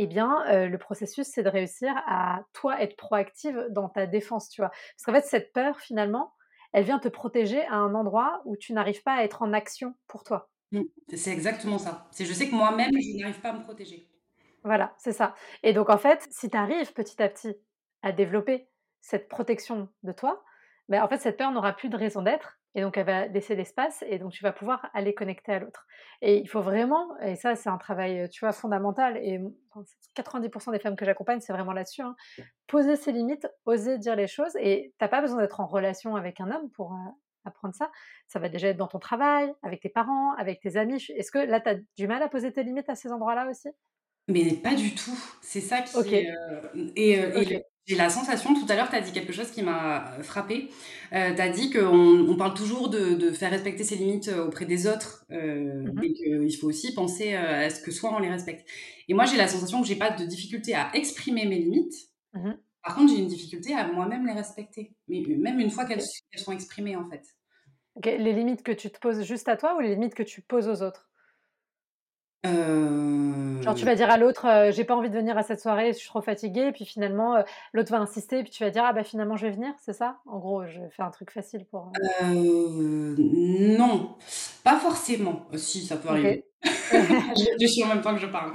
[0.03, 4.49] eh bien, heu, le processus, c'est de réussir à, toi, être proactive dans ta défense,
[4.49, 4.71] tu vois?
[4.71, 6.33] Parce qu'en fait, cette peur, finalement,
[6.73, 9.95] elle vient te protéger à un endroit où tu n'arrives pas à être en action
[10.07, 10.49] pour toi.
[10.73, 10.85] Mmh.
[11.15, 12.09] C'est exactement ça.
[12.13, 14.09] C'est je sais que moi-même, je n'arrive pas à me protéger.
[14.65, 17.57] Voilà, c'est ça et donc en fait, si tu arrives petit à petit
[18.03, 18.69] à développer
[19.01, 20.45] cette protection de toi,
[20.89, 23.57] bah, en fait, cette peur n'aura plus de raison d'être et donc elle va laisser
[23.57, 25.87] l'espace et donc tu vas pouvoir aller connecter à l'autre
[26.23, 29.53] et il faut vraiment et ça, c'est un travail, heu, tu vois, fondamental et mmh,
[29.75, 32.17] enfin, 90% des femmes que j'accompagne, c'est vraiment là-dessus, hein.
[32.69, 36.17] Poser ses limites, oser dire les choses et tu as pas besoin d'être en relation
[36.17, 36.97] avec un homme pour, heu,
[37.45, 37.91] apprendre ça.
[38.29, 41.05] Ça va déjà être dans ton travail, avec tes parents, avec tes amis.
[41.17, 43.71] Est-ce que là, tu as du mal à poser tes limites à ces endroits-là aussi?
[44.29, 45.19] Mais pas du tout.
[45.43, 47.65] C'est ça qui est, OK, heu et OK.
[47.91, 50.71] J'ai la sensation tout à l'heure, tu as dit quelque chose qui m'a, heu, frappée.
[51.15, 54.43] Heu, tu as dit qu'on on parle toujours de de faire respecter ses limites, heu,
[54.45, 56.05] auprès des autres, heu, Mmh mh.
[56.05, 58.69] mais qu'il faut aussi penser, heu, à ce que soi on les respecte.
[59.09, 61.95] Et moi, j'ai la sensation que j'ai pas de difficulté à exprimer mes limites.
[62.33, 62.61] Mmh mh.
[62.85, 66.03] Par contre, j'ai une difficulté à moi-même les respecter, mais même une fois qu'elles
[66.37, 67.25] sont exprimées, en fait.
[68.05, 70.67] Les limites que tu te poses juste à toi ou les limites que tu poses
[70.69, 71.10] aux autres?
[72.45, 75.61] Heu Genre, tu vas dire à l'autre, heu: «J'ai pas envie de venir à cette
[75.61, 78.65] soirée, je suis trop fatiguée» et puis finalement, heu, l'autre va insister et puis tu
[78.65, 80.21] vas dire: «Ah bah, finalement, je vais venir», c'est ça?
[80.27, 82.01] En gros, je fais un truc facile pour,
[83.19, 84.17] non,
[84.65, 85.47] pas forcément.
[85.57, 86.45] Si, ça peut arriver.
[87.37, 88.53] Je réfléchis en même temps que je parle.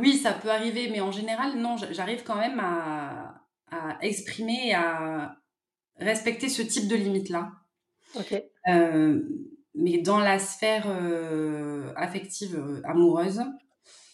[0.00, 3.40] Oui, ça peut arriver, mais en général, non, j'a j'arrive quand même à
[3.70, 5.36] à exprimer et à
[5.98, 7.52] respecter ce type de limite-là.
[8.14, 8.44] OK.
[9.74, 13.42] Mais dans la sphère, heu, affective, heu, amoureuse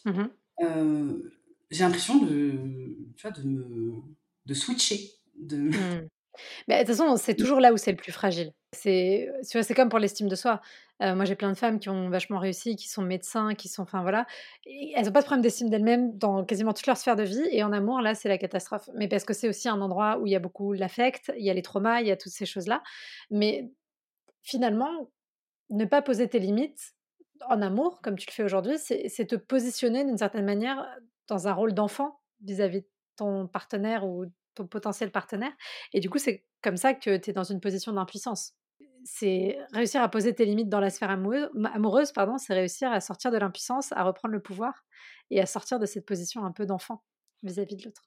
[0.05, 0.31] Mmh mh.
[0.63, 1.33] heu,
[1.71, 3.95] j'ai l'impression de tu vois, de me
[4.47, 6.07] de switcher, de Mmh.
[6.69, 8.53] Bah, de toute façon, c'est toujours là où c'est le plus fragile.
[8.75, 10.61] C'est, c'est comme pour l'estime de soi.
[11.01, 14.03] Moi, j'ai plein de femmes qui ont vachement réussi, qui sont médecins, qui sont enfin
[14.03, 14.27] voilà
[14.67, 17.43] et elles ont pas de problème d'estime d'elles-mêmes dans quasiment toute leur sphère de vie
[17.53, 18.91] et en amour, là, c'est la catastrophe.
[18.95, 21.51] Mais parce que c'est aussi un endroit où il y a beaucoup l'affect, il y
[21.51, 22.83] a les traumas, il y a toutes ces choses-là.
[23.31, 23.71] Mais
[24.43, 25.11] finalement,
[25.71, 26.95] ne pas poser tes limites
[27.49, 30.87] en amour, comme tu le fais aujourd'hui, c'est te positionner d'une certaine manière,
[31.29, 35.53] dans un rôle d'enfant vis-à-vis de ton partenaire ou ton potentiel partenaire
[35.93, 38.55] et du coup, c'est comme ça que tu es dans une position d'impuissance.
[39.05, 42.93] C'est réussir à poser tes limites dans la sphère amoureux ma amoureuse, pardon, c'est réussir
[42.93, 44.85] à sortir de l'impuissance, à reprendre le pouvoir
[45.31, 47.03] et à sortir de cette position un peu d'enfant
[47.43, 48.03] vis-à-vis de l'autre.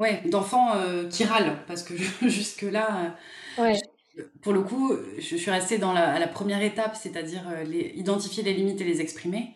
[0.00, 3.16] Ouais, d'enfant, heu, qui râle parce que jusque-là,
[3.56, 3.80] Ouais.
[4.16, 7.92] Je pour le coup, je suis restée dans la à la 1re étape, c'est-à-dire, les
[7.96, 9.54] identifier les limites et les exprimer.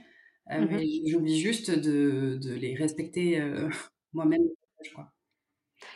[0.53, 0.89] Heu, Mmh mais mh.
[1.07, 3.69] j'oublie juste de de les respecter, heu,
[4.13, 4.43] moi-même
[4.95, 5.13] quoi.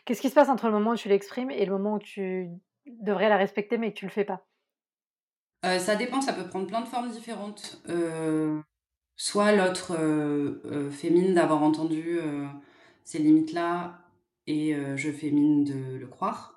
[0.07, 2.49] Qu'est-ce qui se passe entre le moment où tu l'exprimes et le moment où tu
[2.87, 4.45] devrais la respecter, mais que tu le fais pas?
[5.65, 7.81] Ça dépend, ça peut prendre plein de formes différentes.
[9.17, 12.19] Soit l'autre, heu heu, fait mine d'avoir entendu,
[13.05, 14.01] ces limites-là
[14.47, 16.52] et je fais mine de le croire.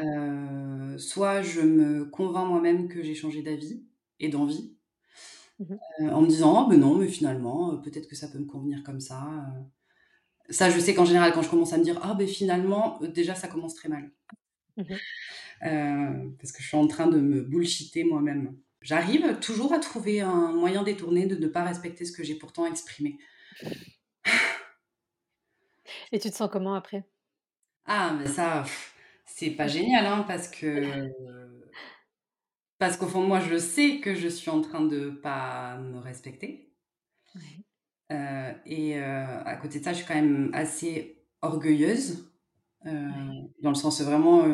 [0.00, 3.84] Mmh soit je me convainc moi-même que j'ai changé d'avis
[4.20, 4.76] et d'envie.
[5.58, 8.82] Mmh en me disant: «Ah beh non, mais finalement, peut-être que ça peut me convenir
[8.82, 9.22] comme ça,
[9.58, 9.64] heu».
[10.54, 13.34] Ça, je sais qu'en général, quand je commence à me dire: «Ah beh finalement», déjà
[13.34, 14.12] ça commence très mal.
[14.76, 14.98] Mmh
[16.38, 18.56] parce que je suis en train de me bullshitter moi-même.
[18.80, 22.66] J'arrive toujours à trouver un moyen détourné de ne pas respecter ce que j'ai pourtant
[22.66, 23.18] exprimé.
[26.12, 27.04] Et tu te sens comment après?
[27.86, 28.64] Ah mais ça,
[29.26, 31.10] c'est pas génial, hein, parce que
[32.78, 35.98] parce qu'au fond de moi, je sais que je suis en train de pas me
[35.98, 36.74] respecter.
[37.34, 37.64] Ouais.
[38.10, 42.30] Heu et heu, à côté de ça, je suis quand même assez orgueilleuse,
[43.10, 43.54] Ouais.
[43.62, 44.44] dans le sens vraiment,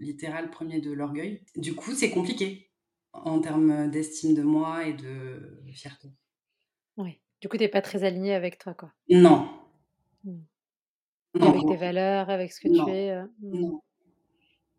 [0.00, 1.42] littéral 1er de l'orgueil.
[1.56, 2.70] Du coup, c'est compliqué
[3.12, 6.10] en termes d'estime de moi et de fierté.
[6.96, 7.20] Ouais.
[7.40, 8.92] Du coup, tu es pas très alignée avec toi, quoi?
[9.08, 9.48] Non.
[10.24, 10.40] Mmh.
[11.34, 13.28] Non, avec tes valeurs, avec ce que tu es, mmh.
[13.52, 13.80] Non.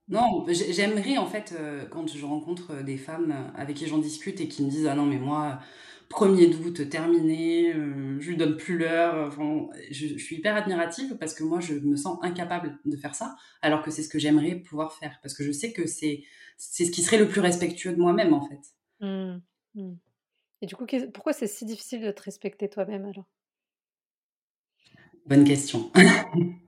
[0.10, 4.39] Non, j'ai j'aimerais en fait, heu, quand je rencontre des femmes avec qui j'en discute
[4.39, 5.60] et qui me disent: «Ah non mais moi,
[6.08, 11.17] 1er d'août, terminé, heu, je lui donne plus l'heure», enfin, je je suis hyper admirative
[11.20, 14.17] parce que moi, je me sens incapable de faire ça, alors que c'est ce que
[14.17, 15.20] j'aimerais pouvoir faire.
[15.22, 16.24] Parce que je sais que c'est
[16.56, 18.60] c'est ce qui serait le plus respectueux de moi-même, en fait.
[19.00, 19.38] Mmh.
[19.76, 19.93] Mmh.
[20.62, 23.28] Et du coup, pourquoi c'est si difficile de te respecter toi-même alors?
[25.26, 25.91] Bonne question.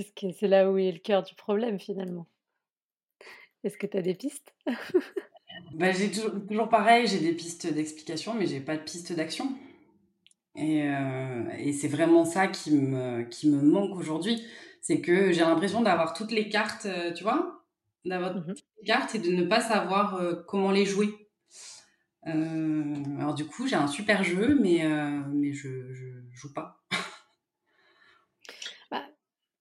[0.00, 2.26] Puisque c'est là où est le cœur du problème, finalement.
[3.64, 4.54] Est-ce que tu as des pistes?
[5.74, 9.56] Bah, j'ai toujours toujours pareil, j'ai des pistes d'explication, mais j'ai pas de piste d'action.
[10.56, 10.80] Et
[11.58, 14.44] et c'est vraiment ça qui me qui me manque aujourd'hui.
[14.82, 17.64] C'est que j'ai l'impression d'avoir toutes les cartes, heu, tu vois?
[18.04, 18.56] D'avoir Mmh mh.
[18.56, 21.30] toutes les cartes et de ne pas savoir, heu, comment les jouer.
[23.18, 24.80] Alors du coup, j'ai un super jeu, mais
[25.52, 26.79] je je joue pas.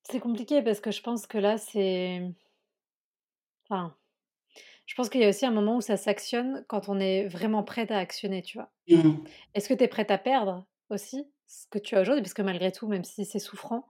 [0.10, 2.22] C'est compliqué parce que je pense que là, c'est
[3.69, 3.95] enfin,
[4.86, 7.63] je pense qu'il y a aussi un moment où ça s'actionne quand on est vraiment
[7.63, 8.72] prête à actionner, tu vois?
[8.88, 9.24] Mmh.
[9.56, 12.24] Est-ce que tu es prête à perdre aussi ce que tu as aujourd'hui?
[12.24, 13.88] Parce que malgré tout, même si c'est souffrant,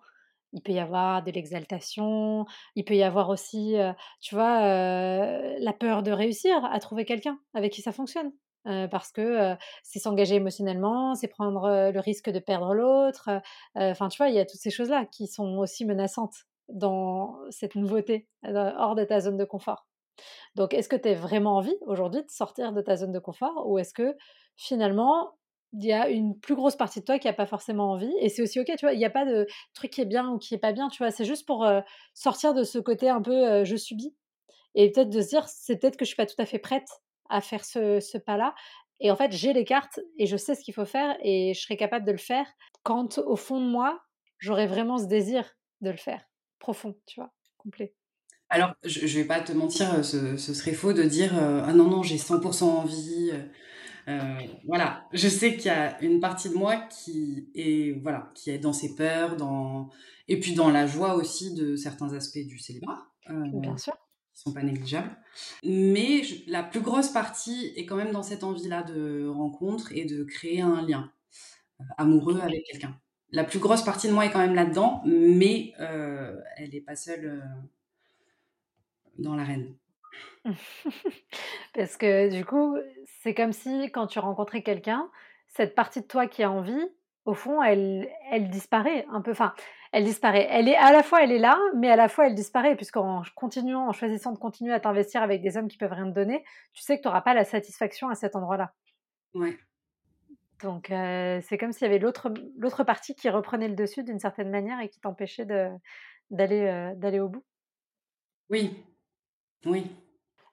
[0.54, 3.76] il peut y avoir de l'exaltation, il peut y avoir aussi,
[4.22, 8.32] tu vois, la peur de réussir à trouver quelqu'un avec qui ça fonctionne.
[8.70, 13.30] Heu, parce que, heu, c'est s'engager émotionnellement, c'est prendre, heu, le risque de perdre l'autre,
[13.76, 16.36] enfin, tu vois, il y a toutes ces choses-là qui sont aussi menaçantes
[16.70, 19.88] dans cette nouveauté, hors de ta zone de confort.
[20.56, 23.68] Donc est-ce que tu as vraiment envie aujourd'hui de sortir de ta zone de confort
[23.70, 24.16] ou est-ce que
[24.56, 25.34] finalement,
[25.74, 28.30] il y a une plus grosse partie de toi qui a pas forcément envie et
[28.30, 28.94] c'est aussi OK, tu vois?
[28.94, 30.98] Il y a pas de truc qui est bien ou qui est pas bien, tu
[31.04, 31.12] vois?
[31.12, 31.68] C'est juste pour,
[32.14, 34.16] sortir de ce côté un peu, je subis
[34.76, 36.90] et peut-être de se dire: «C'est peut-être que je suis pas tout à fait prête
[37.30, 38.56] à faire ce ce pas-là
[39.02, 41.62] et en fait, j'ai les cartes et je sais ce qu'il faut faire et je
[41.62, 42.48] serai capable de le faire
[42.84, 44.02] quand au fond de moi,
[44.40, 46.26] j'aurai vraiment ce désir de le faire,
[46.60, 47.34] profond», tu vois?
[47.58, 47.96] Complet.
[48.52, 51.62] Alors, je je vais pas te mentir, heu, ce ce serait faux de dire, heu:
[51.64, 53.50] «Ah non, non, j'ai 100 % envie, heu
[54.68, 58.60] voilà, je sais qu'il y a une partie de moi qui est voilà, qui est
[58.60, 59.90] dans ses peurs, dans
[60.28, 63.08] et puis dans la joie aussi de certains aspects du célibat,
[63.52, 64.09] Bien sûr.
[64.40, 65.16] Qui sont pas négligeables.
[65.64, 70.24] Mais la plus grosse partie est quand même dans cette envie-là de rencontre et de
[70.24, 71.12] créer un lien
[71.98, 72.98] amoureux avec quelqu'un.
[73.32, 77.44] La plus grosse partie de moi est quand même là-dedans, mais elle n'est pas seule
[79.18, 79.76] dans l'arène.
[81.74, 82.78] Parce que du coup,
[83.22, 85.10] c'est comme si quand tu rencontrais quelqu'un,
[85.48, 86.88] cette partie de toi qui a envie,
[87.26, 89.32] au fond, elle, elle disparaît un peu.
[89.32, 89.54] Enfin,
[89.92, 90.48] elle disparaît.
[90.50, 93.24] Elle est à la fois, elle est là, mais à la fois, elle disparaît puisqu'en
[93.36, 96.44] continuant, en choisissant de continuer à t'investir avec des hommes qui peuvent rien te donner,
[96.74, 98.74] tu sais que tu n'auras pas la satisfaction à cet endroit-là.
[99.34, 99.58] Ouais.
[100.62, 104.52] Donc, c'est comme s'il y avait l'autre, l'autre partie qui reprenait le dessus d'une certaine
[104.52, 107.46] manière et qui t'empêchait d'aller, d'aller au bout.
[108.50, 108.84] Oui,
[109.66, 109.90] oui.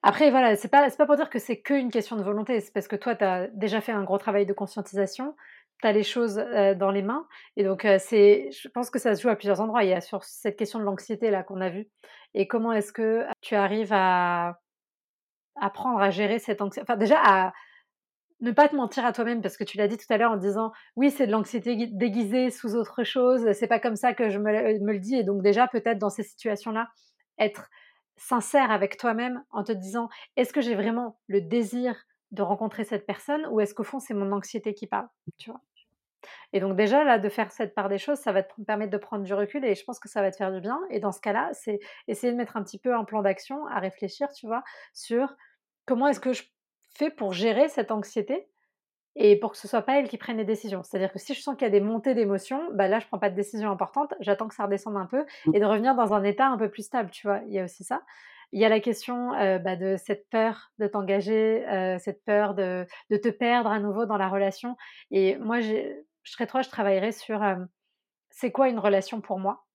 [0.03, 2.87] Après, voilà, c'est pas, pas pour dire que c'est qu'une question de volonté, c'est parce
[2.87, 5.35] que toi, tu as déjà fait un gros travail de conscientisation,
[5.81, 6.35] tu as les choses
[6.77, 9.83] dans les mains, et donc c'est, je pense que ça se joue à plusieurs endroits.
[9.83, 11.87] Il y a sur cette question de l'anxiété là qu'on a vue,
[12.33, 14.59] et comment est-ce que tu arrives à
[15.55, 17.53] apprendre à gérer cette anxiété, enfin déjà à
[18.41, 20.37] ne pas te mentir à toi-même parce que tu l'as dit tout à l'heure en
[20.37, 24.37] disant oui c'est de l'anxiété déguisée sous autre chose c'est pas comme ça que je
[24.39, 26.89] me, me le dis et donc déjà peut-être dans ces situations là
[27.39, 27.69] être
[28.17, 31.95] sincère avec toi-même en te disant est-ce que j'ai vraiment le désir
[32.31, 35.07] de rencontrer cette personne ou est-ce qu'au fond c'est mon anxiété qui parle
[35.39, 35.61] tu vois?
[36.53, 38.97] Et donc déjà là de faire cette part des choses ça va te permettre de
[38.97, 41.11] prendre du recul et je pense que ça va te faire du bien et dans
[41.11, 44.47] ce cas-là c'est essayer de mettre un petit peu un plan d'action à réfléchir tu
[44.47, 44.63] vois
[44.93, 45.35] sur
[45.85, 46.43] comment est-ce que je
[46.95, 48.47] fais pour gérer cette anxiété
[49.19, 50.83] et pour que ce soit pas elle qui prenne les décisions.
[50.83, 53.17] C'est-à-dire que si je sens qu'il y a des montées d'émotions, bah là, je prends
[53.17, 55.55] pas de décision importante, j'attends que ça redescende un peu mmh.
[55.55, 57.41] et de revenir dans un état un peu plus stable, tu vois.
[57.47, 58.03] Il y a aussi ça.
[58.53, 61.65] Il y a la question bah, de cette peur de t'engager,
[61.99, 64.77] cette peur de, de, te perdre à nouveau dans la relation.
[65.11, 65.59] Et moi,
[66.27, 67.41] je serais toi, je travaillerais sur
[68.29, 69.65] c'est quoi une relation pour moi?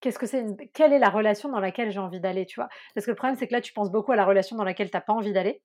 [0.00, 2.68] Qu'est-ce que c'est Quelle est la relation dans laquelle j'ai envie d'aller, tu vois?
[2.94, 4.90] Parce que le problème, c'est que là, tu penses beaucoup à la relation dans laquelle
[4.90, 5.62] tu n'as pas envie d'aller.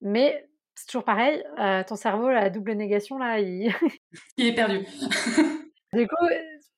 [0.00, 3.74] Mais c'est toujours pareil, euh, ton cerveau, la double négation, là, il...
[4.36, 4.86] il est perdu.
[5.92, 6.26] du coup,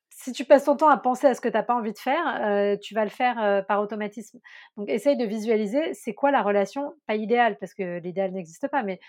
[0.09, 1.98] si tu passes ton temps à penser à ce que tu n'as pas envie de
[1.98, 4.38] faire, euh, tu vas le faire euh, par automatisme.
[4.79, 8.83] Donc, essaye de visualiser c'est quoi la relation, pas idéale, parce que l'idéal n'existe pas,
[8.83, 9.00] mais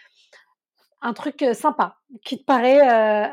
[1.02, 3.32] un truc sympa, qui te paraît...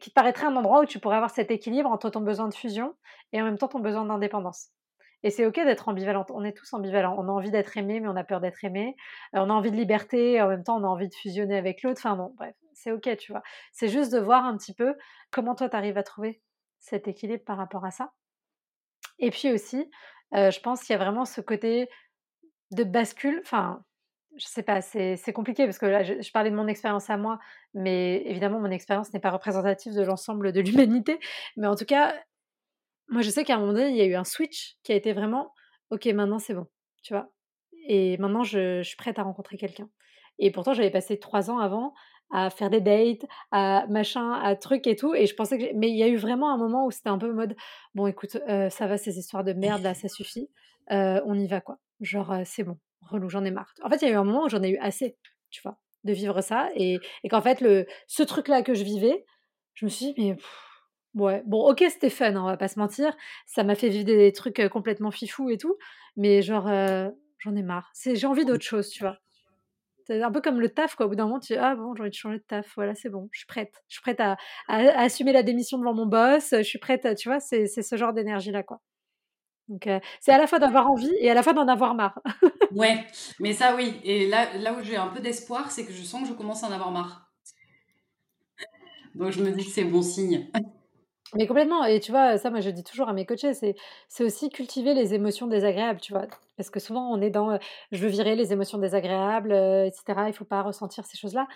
[0.00, 2.54] qui te paraîtrait un endroit où tu pourrais avoir cet équilibre entre ton besoin de
[2.54, 2.94] fusion
[3.32, 4.70] et en même temps ton besoin d'indépendance.
[5.22, 6.30] Et c'est ok d'être ambivalente.
[6.30, 7.14] On est tous ambivalents.
[7.18, 8.96] On a envie d'être aimé, mais on a peur d'être aimé.
[9.34, 12.00] On a envie de liberté, en même temps, on a envie de fusionner avec l'autre.
[12.02, 13.42] Enfin bon, bref, c'est ok, tu vois.
[13.72, 14.94] C'est juste de voir un petit peu
[15.30, 16.40] comment toi, tu arrives à trouver
[16.78, 18.12] cet équilibre par rapport à ça.
[19.18, 19.90] Et puis aussi,
[20.32, 21.90] je pense qu'il y a vraiment ce côté
[22.70, 23.40] de bascule.
[23.44, 23.84] Enfin,
[24.36, 27.16] je sais pas, c'est compliqué parce que là, je, je parlais de mon expérience à
[27.16, 27.38] moi,
[27.74, 31.18] mais évidemment, mon expérience n'est pas représentative de l'ensemble de l'humanité.
[31.56, 32.14] Mais en tout cas,
[33.08, 34.94] moi, je sais qu'à un moment donné, il y a eu un switch qui a
[34.94, 35.52] été vraiment
[35.90, 36.66] OK, maintenant c'est bon,
[37.02, 37.30] tu vois?
[37.88, 39.88] Et maintenant, je, suis prête à rencontrer quelqu'un.
[40.38, 41.92] Et pourtant, j'avais passé trois ans avant
[42.32, 45.14] à faire des dates, à machin, à trucs et tout.
[45.14, 45.74] Et je pensais que.
[45.74, 47.56] Mais il y a eu vraiment un moment où c'était un peu mode
[47.94, 50.48] bon, écoute, euh, ça va, ces histoires de merde là, ça suffit.
[50.92, 51.78] Euh, on y va, quoi.
[52.00, 53.72] Genre, euh, c'est bon, relou, j'en ai marre.
[53.82, 55.16] En fait, il y a eu un moment où j'en ai eu assez,
[55.50, 56.68] tu vois, de vivre ça.
[56.76, 59.24] Et, qu'en fait, le, ce truc-là que je vivais,
[59.74, 60.36] je me suis dit, mais.
[61.14, 63.16] Ouais, bon, ok, c'était fun, hein, on va pas se mentir.
[63.44, 65.76] Ça m'a fait vivre des trucs complètement fifou et tout,
[66.16, 66.68] mais genre,
[67.38, 67.90] j'en ai marre.
[67.94, 69.18] C'est, j'ai envie d'autre chose, tu vois.
[70.06, 71.06] C'est un peu comme le taf, quoi.
[71.06, 72.72] Au bout d'un moment, tu dis, ah bon, j'ai envie de changer de taf.
[72.74, 73.72] Voilà, c'est bon, je suis prête.
[73.88, 74.36] Je suis prête à,
[74.68, 76.50] assumer la démission devant mon boss.
[76.50, 78.80] Je suis prête, à, tu vois, c'est, ce genre d'énergie-là, quoi.
[79.70, 79.88] Donc,
[80.20, 82.20] c'est à la fois d'avoir envie et à la fois d'en avoir marre.
[82.72, 83.06] ouais,
[83.40, 84.00] mais ça, oui.
[84.04, 86.64] Et là, là où j'ai un peu d'espoir, c'est que je sens que je commence
[86.64, 87.30] à en avoir marre.
[89.14, 90.50] Donc, je me dis que c'est bon signe.
[91.36, 93.76] Mais complètement et tu vois, ça moi je dis toujours à mes coachés, c'est
[94.08, 96.26] c'est aussi cultiver les émotions désagréables, tu vois?
[96.56, 97.56] Parce que souvent on est dans,
[97.92, 100.02] je veux virer les émotions désagréables, etc.
[100.26, 101.46] Il il faut pas ressentir ces choses-là.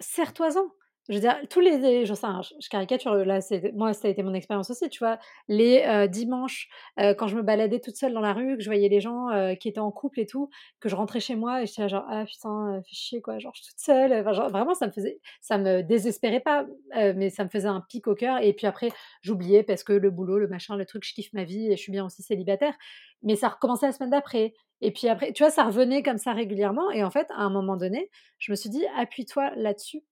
[0.00, 0.68] Serre-toi-en!
[1.08, 2.26] Je veux dire, tous les, je sais,
[2.60, 3.38] je, caricature, là,
[3.74, 5.18] moi, ça a été mon expérience aussi, tu vois.
[5.48, 9.00] Les dimanches, quand je me baladais toute seule dans la rue, que je voyais les
[9.00, 9.28] gens
[9.60, 10.48] qui étaient en couple et tout,
[10.80, 13.62] que je rentrais chez moi et j'étais genre, ah putain, fais chier, quoi, genre, je
[13.62, 14.22] suis toute seule.
[14.22, 16.64] vraiment, ça me faisait, ça me désespérait pas,
[16.94, 18.38] mais ça me faisait un pic au cœur.
[18.42, 18.90] Et puis après,
[19.20, 21.82] j'oubliais parce que le boulot, le machin, le truc, je kiffe ma vie et je
[21.82, 22.74] suis bien aussi célibataire.
[23.22, 24.54] Mais ça recommençait la semaine d'après.
[24.80, 26.90] Et puis après, tu vois, ça revenait comme ça régulièrement.
[26.90, 30.02] Et en fait, à un moment donné, je me suis dit, appuie-toi là-dessus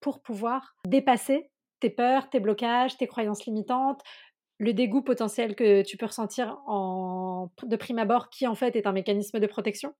[0.00, 4.02] pour pouvoir dépasser tes peurs, tes blocages, tes croyances limitantes,
[4.58, 8.86] le dégoût potentiel que tu peux ressentir en, de prime abord, qui en fait est
[8.86, 9.94] un mécanisme de protection.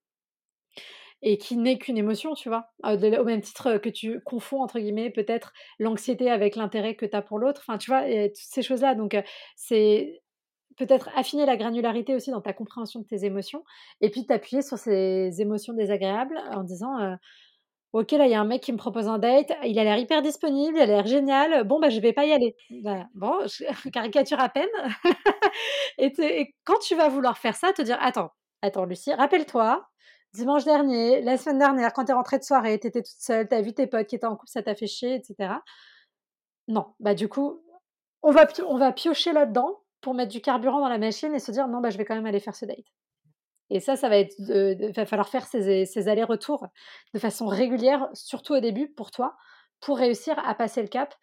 [1.22, 2.70] et qui n'est qu'une émotion, tu vois?
[2.82, 7.22] au même titre que tu confonds, entre guillemets, peut-être l'anxiété avec l'intérêt que tu as
[7.22, 7.62] pour l'autre.
[7.66, 8.94] Enfin, tu vois, toutes ces choses-là.
[8.94, 9.16] Donc,
[9.56, 10.22] c'est
[10.76, 13.64] peut-être affiner la granularité aussi dans ta compréhension de tes émotions
[14.00, 17.16] et puis t'appuyer sur ces émotions désagréables en disant
[17.92, 19.98] Ok, là, il y a un mec qui me propose un date, il a l'air
[19.98, 21.64] hyper disponible, il a l'air génial.
[21.64, 22.54] Bon, bah, je vais pas y aller.
[22.82, 24.68] Bah, bon, je caricature à peine.
[25.98, 28.30] et, et, quand tu vas vouloir faire ça, te dire Attends,
[28.62, 29.88] attends, Lucie, rappelle-toi,
[30.34, 33.48] dimanche dernier, la semaine dernière, quand tu es rentrée de soirée, tu étais toute seule,
[33.48, 35.54] tu as vu tes potes qui étaient en couple, ça t'a fait chier, etc.
[36.68, 37.60] Non, bah, du coup,
[38.22, 41.50] on va, on va piocher là-dedans pour mettre du carburant dans la machine et se
[41.50, 42.78] dire Non, bah, je vais quand même aller faire ce date.
[43.70, 46.66] Et ça, ça va être, il va falloir faire ces, allers-retours
[47.14, 49.36] de façon régulière, surtout au début pour toi,
[49.80, 51.14] pour réussir à passer le cap.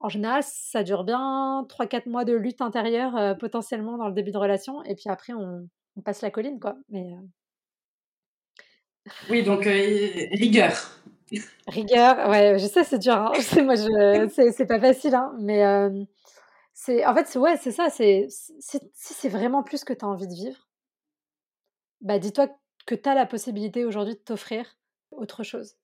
[0.00, 4.30] En général, ça dure bien 3-4 mois de lutte intérieure euh, potentiellement dans le début
[4.30, 5.66] de relation, et puis après on,
[6.04, 6.76] passe la colline, quoi.
[6.90, 7.26] Mais euh
[9.30, 11.00] oui, donc euh, rigueur.
[11.68, 13.14] Rigueur, ouais, je sais, c'est dur.
[13.14, 13.32] Hein.
[13.62, 15.62] moi, je, c'est, pas facile, hein, mais
[16.74, 17.88] c'est, en fait, ouais, c'est ça.
[17.88, 20.65] C'est, si c'est vraiment plus que tu as envie de vivre,
[22.00, 22.48] bah, dis-toi
[22.86, 24.76] que tu as la possibilité aujourd'hui de t'offrir
[25.10, 25.76] autre chose.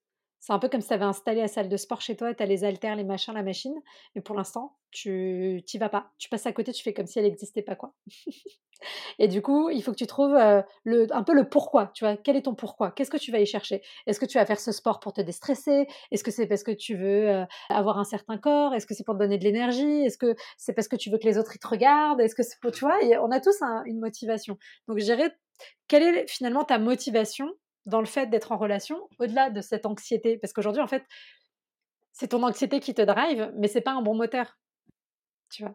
[0.43, 2.43] C'est un peu comme si tu avais installé la salle de sport chez toi, tu
[2.43, 3.81] as les haltères, les machins, la machine,
[4.13, 6.11] mais pour l'instant, tu n'y vas pas.
[6.17, 7.77] Tu passes à côté, tu fais comme si elle n'existait pas.
[7.77, 7.93] quoi.
[9.19, 10.37] et du coup, il faut que tu trouves
[10.83, 11.91] le, un peu le pourquoi.
[11.93, 12.91] Tu vois, quel est ton pourquoi?
[12.91, 13.81] Qu'est-ce que tu vas y chercher?
[14.05, 15.87] Est-ce que tu vas faire ce sport pour te déstresser?
[16.11, 18.73] Est-ce que c'est parce que tu veux avoir un certain corps?
[18.73, 20.03] Est-ce que c'est pour te donner de l'énergie?
[20.03, 22.19] Est-ce que c'est parce que tu veux que les autres ils te regardent?
[22.19, 22.99] Est-ce que c'est pour, tu vois?
[23.21, 24.57] On a tous une motivation.
[24.89, 25.31] Donc, je dirais
[25.87, 27.49] quelle est finalement ta motivation
[27.85, 31.03] dans le fait d'être en relation, au-delà de cette anxiété Parce qu'aujourd'hui, en fait,
[32.11, 34.57] c'est ton anxiété qui te drive, mais c'est pas un bon moteur.
[35.51, 35.73] Tu vois?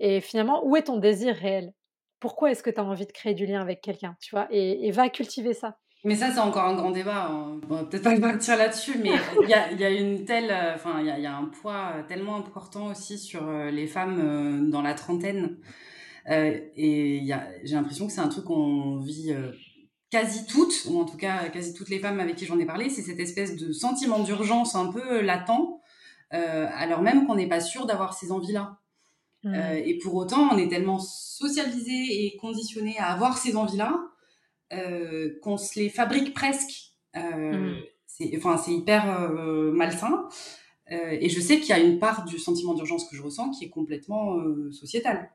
[0.00, 1.72] Et finalement, où est ton désir réel?
[2.20, 4.48] Pourquoi est-ce que tu as envie de créer du lien avec quelqu'un Tu vois?
[4.50, 5.78] Et, va cultiver ça.
[6.04, 7.26] Mais ça, c'est encore un grand débat.
[7.26, 7.60] Hein.
[7.90, 9.10] Peut-être pas partir là-dessus, mais
[9.42, 13.48] il y a, une telle, enfin, il y, a, un poids tellement important aussi sur
[13.48, 15.58] euh, les femmes euh, dans la trentaine.
[16.30, 17.26] Euh, et
[17.64, 19.52] j'ai l'impression que c'est un truc qu'on vit euh,
[20.10, 22.88] quasi toutes, ou en tout cas quasi toutes les femmes avec qui j'en ai parlé,
[22.88, 25.80] c'est cette espèce de sentiment d'urgence un peu latent,
[26.32, 28.78] euh, alors même qu'on n'est pas sûr d'avoir ces envies-là.
[29.44, 29.54] Mmh.
[29.54, 33.96] et pour autant, on est tellement socialisé et conditionné à avoir ces envies-là
[35.42, 36.92] qu'on se les fabrique presque.
[37.14, 37.76] Mmh.
[38.06, 40.28] C'est enfin, hyper malsain.
[40.90, 43.64] et je sais qu'il y a une part du sentiment d'urgence que je ressens qui
[43.64, 44.36] est complètement
[44.72, 45.30] sociétale.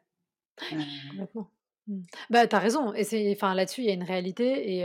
[0.57, 1.49] Complètement.
[1.87, 1.99] Mmh.
[2.29, 4.83] Bah, tu as raison et c'est enfin, là-dessus, il y a une réalité et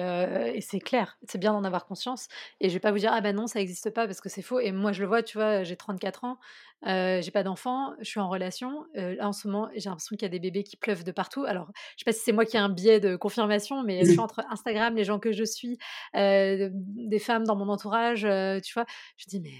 [0.57, 1.17] et c'est clair.
[1.29, 2.27] C'est bien d'en avoir conscience
[2.61, 4.43] et je vais pas vous dire: «Ah bah non, ça existe pas» parce que c'est
[4.43, 5.63] faux et moi je le vois, tu vois?
[5.63, 6.39] J'ai 34 ans,
[6.87, 10.23] euh, j'ai pas d'enfant, je suis en relation, là en ce moment, j'ai l'impression qu'il
[10.23, 11.45] y a des bébés qui pleuvent de partout.
[11.45, 14.11] Alors, je sais pas si c'est moi qui ai un biais de confirmation, mais je
[14.11, 15.79] suis entre Instagram, les gens que je suis,
[16.15, 18.87] des femmes dans mon entourage, tu vois?
[19.17, 19.51] Je dis: «Mais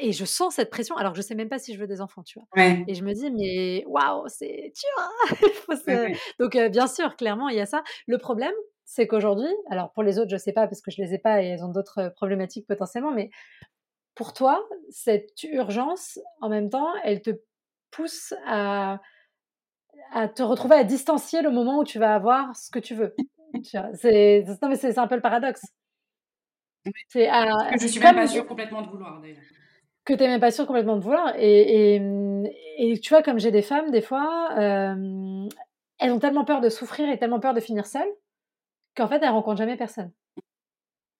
[0.00, 2.00] et je sens cette pression alors que je sais même pas si je veux des
[2.00, 2.64] enfants, tu vois.
[2.86, 5.38] Et je me dis mais waouh, c'est dur.
[5.68, 7.82] Hein, donc bien sûr, clairement, il y a ça.
[8.06, 8.54] Le problème,
[8.84, 11.42] c'est qu'aujourd'hui, alors pour les autres, je sais pas parce que je les ai pas
[11.42, 13.30] et elles ont d'autres problématiques potentiellement, mais
[14.14, 17.30] pour toi, cette urgence, en même temps, elle te
[17.90, 19.00] pousse à,
[20.12, 23.14] à te retrouver à distancier le moment où tu vas avoir ce que tu veux.
[23.94, 25.62] c'est, non, mais c'est, un peu le paradoxe.
[27.08, 29.42] C'est à, je suis même pas sûre complètement de vouloir d'ailleurs
[30.06, 31.34] que tu n'es même pas sûr complètement de vouloir.
[31.36, 31.96] Et,
[32.78, 35.48] et, tu vois, comme j'ai des femmes, des fois, euh,
[35.98, 38.08] elles ont tellement peur de souffrir et tellement peur de finir seules
[38.96, 40.12] qu'en fait, elles rencontrent jamais personne.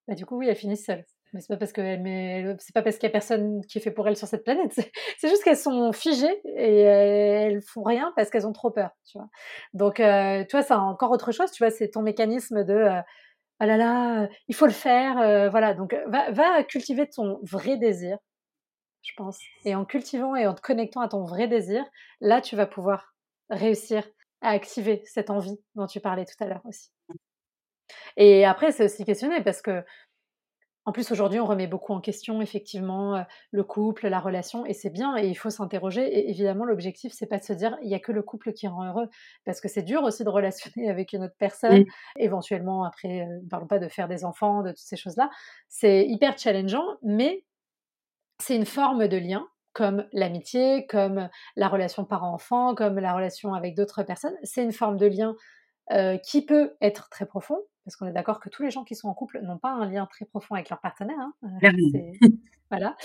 [0.07, 1.05] Bah, du coup, oui, elles finissent seules.
[1.33, 1.81] Mais c'est pas parce que
[2.59, 4.71] c'est pas parce qu'il y a personne qui est fait pour elles sur cette planète.
[5.17, 9.17] C'est juste qu'elles sont figées et elles font rien parce qu'elles ont trop peur, tu
[9.17, 9.27] vois.
[9.73, 11.51] Donc, euh, tu vois, c'est encore autre chose.
[11.51, 13.01] Tu vois, c'est ton mécanisme de euh,
[13.59, 15.49] ah là là, il faut le faire.
[15.51, 15.73] voilà.
[15.73, 18.17] Donc, va, va cultiver ton vrai désir
[19.01, 19.39] je pense.
[19.65, 21.83] Et en cultivant et en te connectant à ton vrai désir,
[22.21, 23.15] là, tu vas pouvoir
[23.49, 24.03] réussir
[24.41, 26.91] à activer cette envie dont tu parlais tout à l'heure aussi.
[28.17, 29.83] Et après, c'est aussi questionner parce que,
[30.85, 34.73] en plus, aujourd'hui, on remet beaucoup en question, effectivement, euh, le couple, la relation, et
[34.73, 36.01] c'est bien, et il faut s'interroger.
[36.03, 38.67] Et évidemment, l'objectif, c'est pas de se dire, il y a que le couple qui
[38.69, 39.09] rend heureux,
[39.43, 41.83] parce que c'est dur aussi de relationner avec une autre personne.
[42.17, 45.29] Éventuellement, après, euh, ne parlons pas de faire des enfants, de toutes ces choses-là.
[45.67, 47.43] C'est hyper challengeant, mais
[48.39, 53.75] c'est une forme de lien, comme l'amitié, comme la relation parent-enfant, comme la relation avec
[53.75, 54.35] d'autres personnes.
[54.43, 55.35] C'est une forme de lien
[55.91, 58.95] euh, qui peut être très profond, parce qu'on est d'accord que tous les gens qui
[58.95, 61.19] sont en couple n'ont pas un lien très profond avec leur partenaire.
[61.19, 61.33] Hein,
[61.63, 62.11] euh,
[62.71, 62.95] voilà.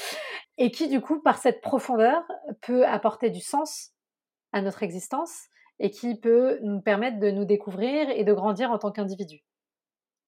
[0.59, 2.22] Et qui, du coup, par cette profondeur,
[2.62, 3.93] peut apporter du sens
[4.53, 5.47] à notre existence
[5.78, 9.43] et qui peut nous permettre de nous découvrir et de grandir en tant qu'individu.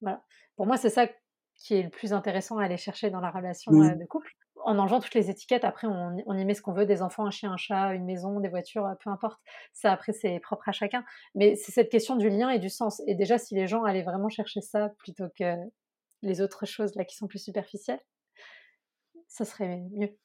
[0.00, 0.22] Voilà.
[0.56, 1.08] Pour moi, c'est ça
[1.56, 4.32] qui est le plus intéressant à aller chercher dans la relation de couple.
[4.66, 7.26] En enlevant toutes les étiquettes, après, on, on, y met ce qu'on veut, des enfants,
[7.26, 9.40] un chien, un chat, une maison, des voitures, peu importe.
[9.72, 11.04] Ça, après, c'est propre à chacun.
[11.34, 13.02] Mais c'est cette question du lien et du sens.
[13.06, 15.54] Et déjà, si les gens allaient vraiment chercher ça plutôt que
[16.22, 18.00] les autres choses là qui sont plus superficielles,
[19.28, 20.16] ça serait mieux.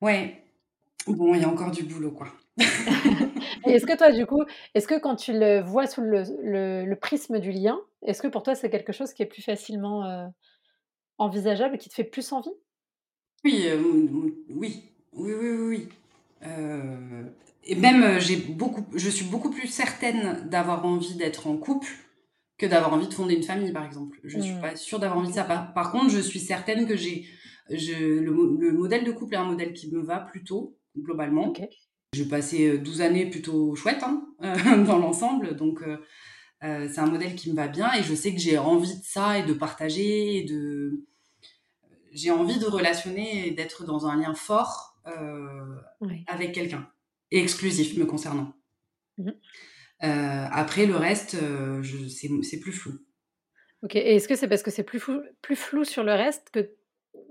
[0.00, 0.44] Ouais.
[1.06, 2.28] Bon, il y a encore du boulot, quoi.
[3.66, 4.44] est-ce que toi, du coup,
[4.74, 6.24] est-ce que quand tu le vois sous le,
[6.84, 10.04] le, prisme du lien, est-ce que pour toi, c'est quelque chose qui est plus facilement
[10.04, 10.26] euh,
[11.18, 12.52] envisageable, qui te fait plus envie?
[13.44, 13.80] Oui, euh,
[14.48, 14.82] oui,
[15.12, 15.88] oui, oui, oui.
[16.42, 17.24] Euh,
[17.64, 21.88] et même, j'ai beaucoup, je suis beaucoup plus certaine d'avoir envie d'être en couple
[22.58, 24.18] que d'avoir envie de fonder une famille, par exemple.
[24.24, 24.60] Je suis mmh.
[24.60, 25.44] pas sûre d'avoir envie de ça.
[25.44, 27.26] Par, contre, je suis certaine que j'ai,
[27.70, 31.52] je, le, modèle de couple est un modèle qui me va plutôt, globalement.
[32.12, 34.26] J'ai passé 12 années plutôt chouettes hein,
[34.86, 35.98] dans l'ensemble, donc euh,
[36.62, 39.04] euh, c'est un modèle qui me va bien et je sais que j'ai envie de
[39.04, 41.06] ça et de partager et de
[42.12, 45.76] j'ai envie de relationner et d'être dans un lien fort euh,
[46.26, 46.88] avec quelqu'un
[47.30, 48.52] et exclusif me concernant.
[49.18, 49.30] Mmh.
[50.00, 51.36] après le reste,
[52.08, 52.92] c'est plus flou.
[53.82, 56.50] Ok, et est-ce que c'est parce que c'est plus flou, plus flou sur le reste
[56.52, 56.70] que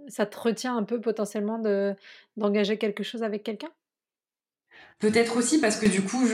[0.08, 1.96] ça te retient un peu potentiellement de
[2.38, 3.72] d'engager quelque chose avec quelqu'un?
[5.00, 6.26] Peut-être aussi parce que du coup,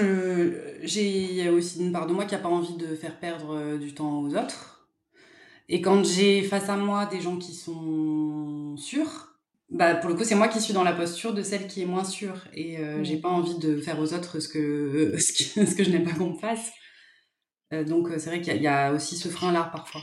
[0.82, 3.93] j'ai aussi une part de moi qui n'a pas envie de faire perdre euh, du
[3.93, 4.74] temps aux autres.
[5.68, 9.36] Et quand j'ai face à moi des gens qui sont sûrs,
[9.70, 11.86] bah pour le coup, c'est moi qui suis dans la posture de celle qui est
[11.86, 12.47] moins sûre.
[12.53, 16.03] Et euh, j'ai pas envie de faire aux autres ce que, ce que, je n'aime
[16.03, 16.72] pas qu'on me fasse.
[17.74, 20.01] Euh, donc c'est vrai qu'il y, a aussi ce frein-là parfois.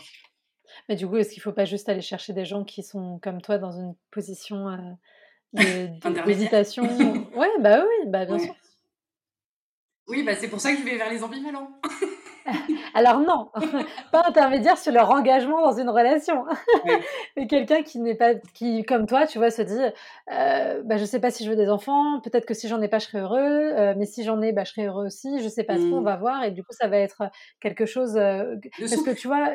[0.89, 3.41] Mais du coup, est-ce qu'il faut pas juste aller chercher des gens qui sont comme
[3.41, 4.67] toi dans une position
[6.27, 6.85] d'hésitation?
[7.37, 8.55] ouais, bah oui, bah bien sûr.
[10.09, 11.71] Oui, bah c'est pour ça que je vais vers les ambivalents.
[12.95, 13.51] Alors non,
[14.13, 16.45] pas intermédiaire sur leur engagement dans une relation.
[17.37, 19.81] Mais quelqu'un qui n'est pas, qui comme toi, tu vois, se dit,
[20.33, 22.89] euh, bah, je sais pas si je veux des enfants, peut-être que si j'en ai
[22.89, 25.49] pas, je serai heureux, euh, mais si j'en ai, bah, je serai heureux aussi, je
[25.49, 26.05] sais pas trop, on mmh.
[26.05, 27.25] va voir, et du coup, ça va être
[27.61, 29.51] quelque chose, euh, parce que tu vois,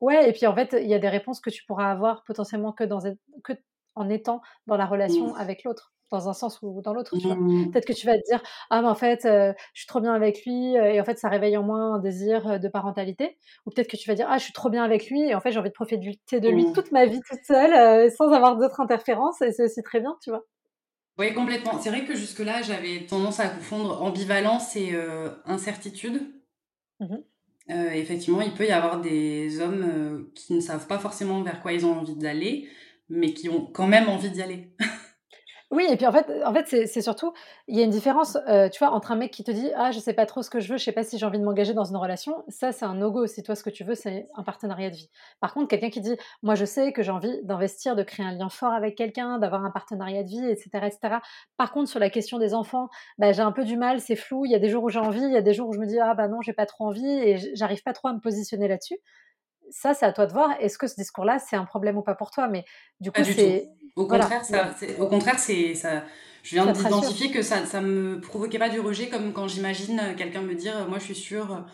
[0.00, 2.72] ouais, et puis en fait, il y a des réponses que tu pourras avoir potentiellement
[2.72, 3.00] que dans
[3.44, 3.52] que
[3.96, 5.38] en étant dans la relation mmh.
[5.38, 7.16] avec l'autre dans un sens ou dans l'autre.
[7.16, 7.70] Mmh.
[7.70, 10.44] Peut-être que tu vas te dire ah mais en fait je suis trop bien avec
[10.44, 13.38] lui et en fait ça réveille en moi un désir de parentalité.
[13.66, 15.40] Ou peut-être que tu vas dire ah je suis trop bien avec lui et en
[15.40, 16.72] fait j'ai envie de profiter de lui mmh.
[16.72, 20.30] toute ma vie toute seule sans avoir d'autres interférences et c'est aussi très bien tu
[20.30, 20.44] vois.
[21.18, 21.78] Oui complètement.
[21.80, 24.98] C'est vrai que jusque là j'avais tendance à confondre ambivalence et
[25.46, 26.20] incertitude.
[27.68, 31.86] effectivement, il peut y avoir des hommes qui ne savent pas forcément vers quoi ils
[31.86, 32.68] ont envie d'aller,
[33.10, 34.72] mais qui ont quand même envie d'y aller.
[35.70, 37.32] Oui, et puis en fait, en fait c'est surtout,
[37.68, 39.92] il y a une différence, euh, tu vois, entre un mec qui te dit Ah,
[39.92, 41.44] je sais pas trop ce que je veux, je sais pas si j'ai envie de
[41.44, 42.42] m'engager dans une relation.
[42.48, 43.28] Ça, c'est un no-go.
[43.28, 45.10] Si toi, ce que tu veux, c'est un partenariat de vie.
[45.40, 48.32] Par contre, quelqu'un qui dit Moi, je sais que j'ai envie d'investir, de créer un
[48.32, 51.20] lien fort avec quelqu'un, d'avoir un partenariat de vie, etc., etc.
[51.56, 54.44] Par contre, sur la question des enfants, bah, j'ai un peu du mal, c'est flou.
[54.46, 55.78] Il y a des jours où j'ai envie, il y a des jours où je
[55.78, 58.18] me dis Ah, bah non, j'ai pas trop envie et j'arrive pas trop à me
[58.20, 58.98] positionner là-dessus
[59.70, 60.50] ça, c'est à toi de voir.
[60.60, 62.48] Est-ce que ce discours-là, c'est un problème ou pas pour toi?
[62.48, 62.64] Mais
[63.00, 63.68] du coup, c'est.
[63.96, 66.04] Au contraire, ça, au contraire, c'est ça.
[66.42, 70.40] Je viens d'identifier que ça, ça me provoquait pas du rejet, comme quand j'imagine quelqu'un
[70.40, 71.64] me dire, moi, je suis sûre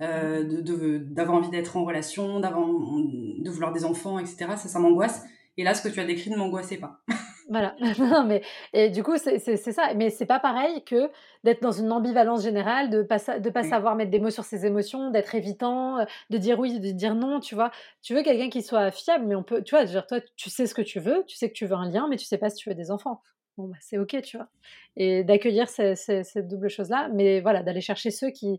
[0.00, 4.46] euh, de d'avoir envie d'être en relation, d'avoir, de vouloir des enfants, etc.
[4.56, 5.22] Ça, ça m'angoisse.
[5.56, 7.00] Et là, ce que tu as décrit ne m'angoissait pas.
[7.50, 7.76] Voilà.
[7.98, 8.42] non, mais
[8.72, 9.92] et du coup, c'est ça.
[9.94, 11.10] Mais c'est pas pareil que
[11.42, 14.66] d'être dans une ambivalence générale, de pas de pas savoir mettre des mots sur ses
[14.66, 17.40] émotions, d'être évitant, euh, de dire oui, de dire non.
[17.40, 17.70] Tu vois,
[18.02, 20.66] tu veux quelqu'un qui soit fiable, mais on peut, tu vois, dire toi, tu sais
[20.66, 22.50] ce que tu veux, tu sais que tu veux un lien, mais tu sais pas
[22.50, 23.20] si tu veux des enfants.
[23.56, 24.48] Bon, bah, c'est ok, tu vois.
[24.96, 28.58] Et d'accueillir cette double chose-là, mais voilà, d'aller chercher ceux qui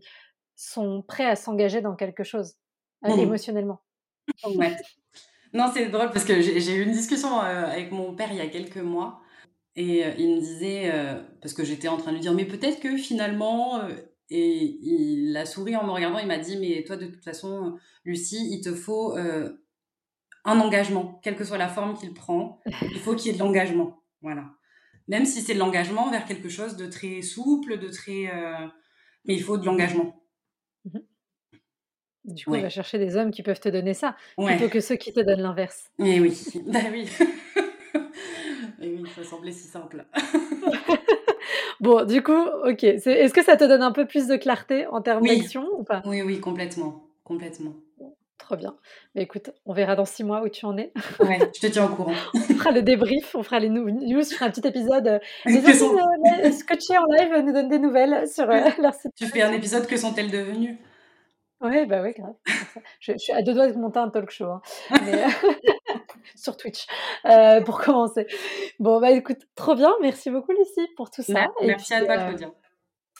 [0.54, 2.54] sont prêts à s'engager dans quelque chose
[3.04, 3.20] euh, mmh.
[3.20, 3.80] émotionnellement.
[4.44, 4.76] Ouais.
[5.56, 8.42] Non, c'est drôle parce que j'ai eu une discussion euh, avec mon père il y
[8.42, 9.22] a quelques mois
[9.74, 12.44] et euh, il me disait, euh, parce que j'étais en train de lui dire, mais
[12.44, 13.80] peut-être que finalement,
[14.28, 17.78] et il a souri en me regardant, il m'a dit, mais toi de toute façon,
[18.04, 23.14] Lucie, il te faut un engagement, quelle que soit la forme qu'il prend, il faut
[23.14, 24.02] qu'il y ait de l'engagement.
[24.20, 24.50] Voilà.
[25.08, 28.30] Même si c'est de l'engagement vers quelque chose de très souple, de très...
[29.24, 30.22] mais il faut de l'engagement.
[30.84, 30.98] Mmh
[32.26, 34.96] du coup, on va chercher des hommes qui peuvent te donner ça, plutôt que ceux
[34.96, 35.90] qui te donnent l'inverse.
[35.98, 37.08] Eh oui, bah oui.
[38.82, 40.04] Et oui, ça semblait si simple.
[41.80, 42.84] bon, du coup, ok.
[42.84, 46.02] Est-ce que ça te donne un peu plus de clarté en termes d'action ou pas?
[46.04, 47.04] Oui, oui, complètement.
[47.24, 47.74] Complètement.
[48.38, 48.76] trop bien.
[49.14, 50.92] Mais écoute, on verra dans six mois où tu en es.
[51.20, 52.12] ouais, je te tiens au courant.
[52.34, 55.08] on fera le débrief, on fera les news, je ferai un petit épisode.
[55.08, 55.96] Euh, les autres, sont...
[55.96, 59.12] euh, en live nous donnent des nouvelles sur euh, leur site.
[59.16, 60.78] Tu fais un épisode, que sont-elles devenues?
[61.60, 62.34] Ouais, bah, ouais, grave.
[63.00, 64.60] Je je suis à 2 doigts de monter un talk show, hein,
[65.04, 65.24] mais
[66.36, 66.86] sur Twitch,
[67.24, 68.26] heu, pour commencer.
[68.78, 72.16] Bon, bah, écoute, trop bien, merci beaucoup Lucie pour tout ça et merci à toi,
[72.16, 72.50] heu, Claudia.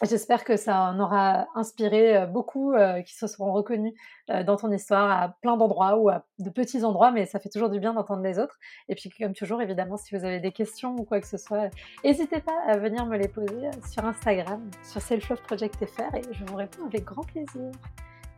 [0.02, 2.74] j'espère que ça en aura inspiré, heu, beaucoup,
[3.06, 3.94] qui se seront reconnus,
[4.28, 7.70] dans ton histoire à plein d'endroits ou à de petits endroits, mais ça fait toujours
[7.70, 8.58] du bien d'entendre les autres
[8.90, 11.70] et puis comme toujours, évidemment, si vous avez des questions ou quoi que ce soit,
[12.04, 16.84] hésitez pas à venir me les poser, sur Instagram, sur selfloveproject.fr et je vous réponds
[16.86, 17.70] avec grand plaisir.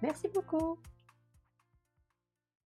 [0.02, 0.78] Merci beaucoup.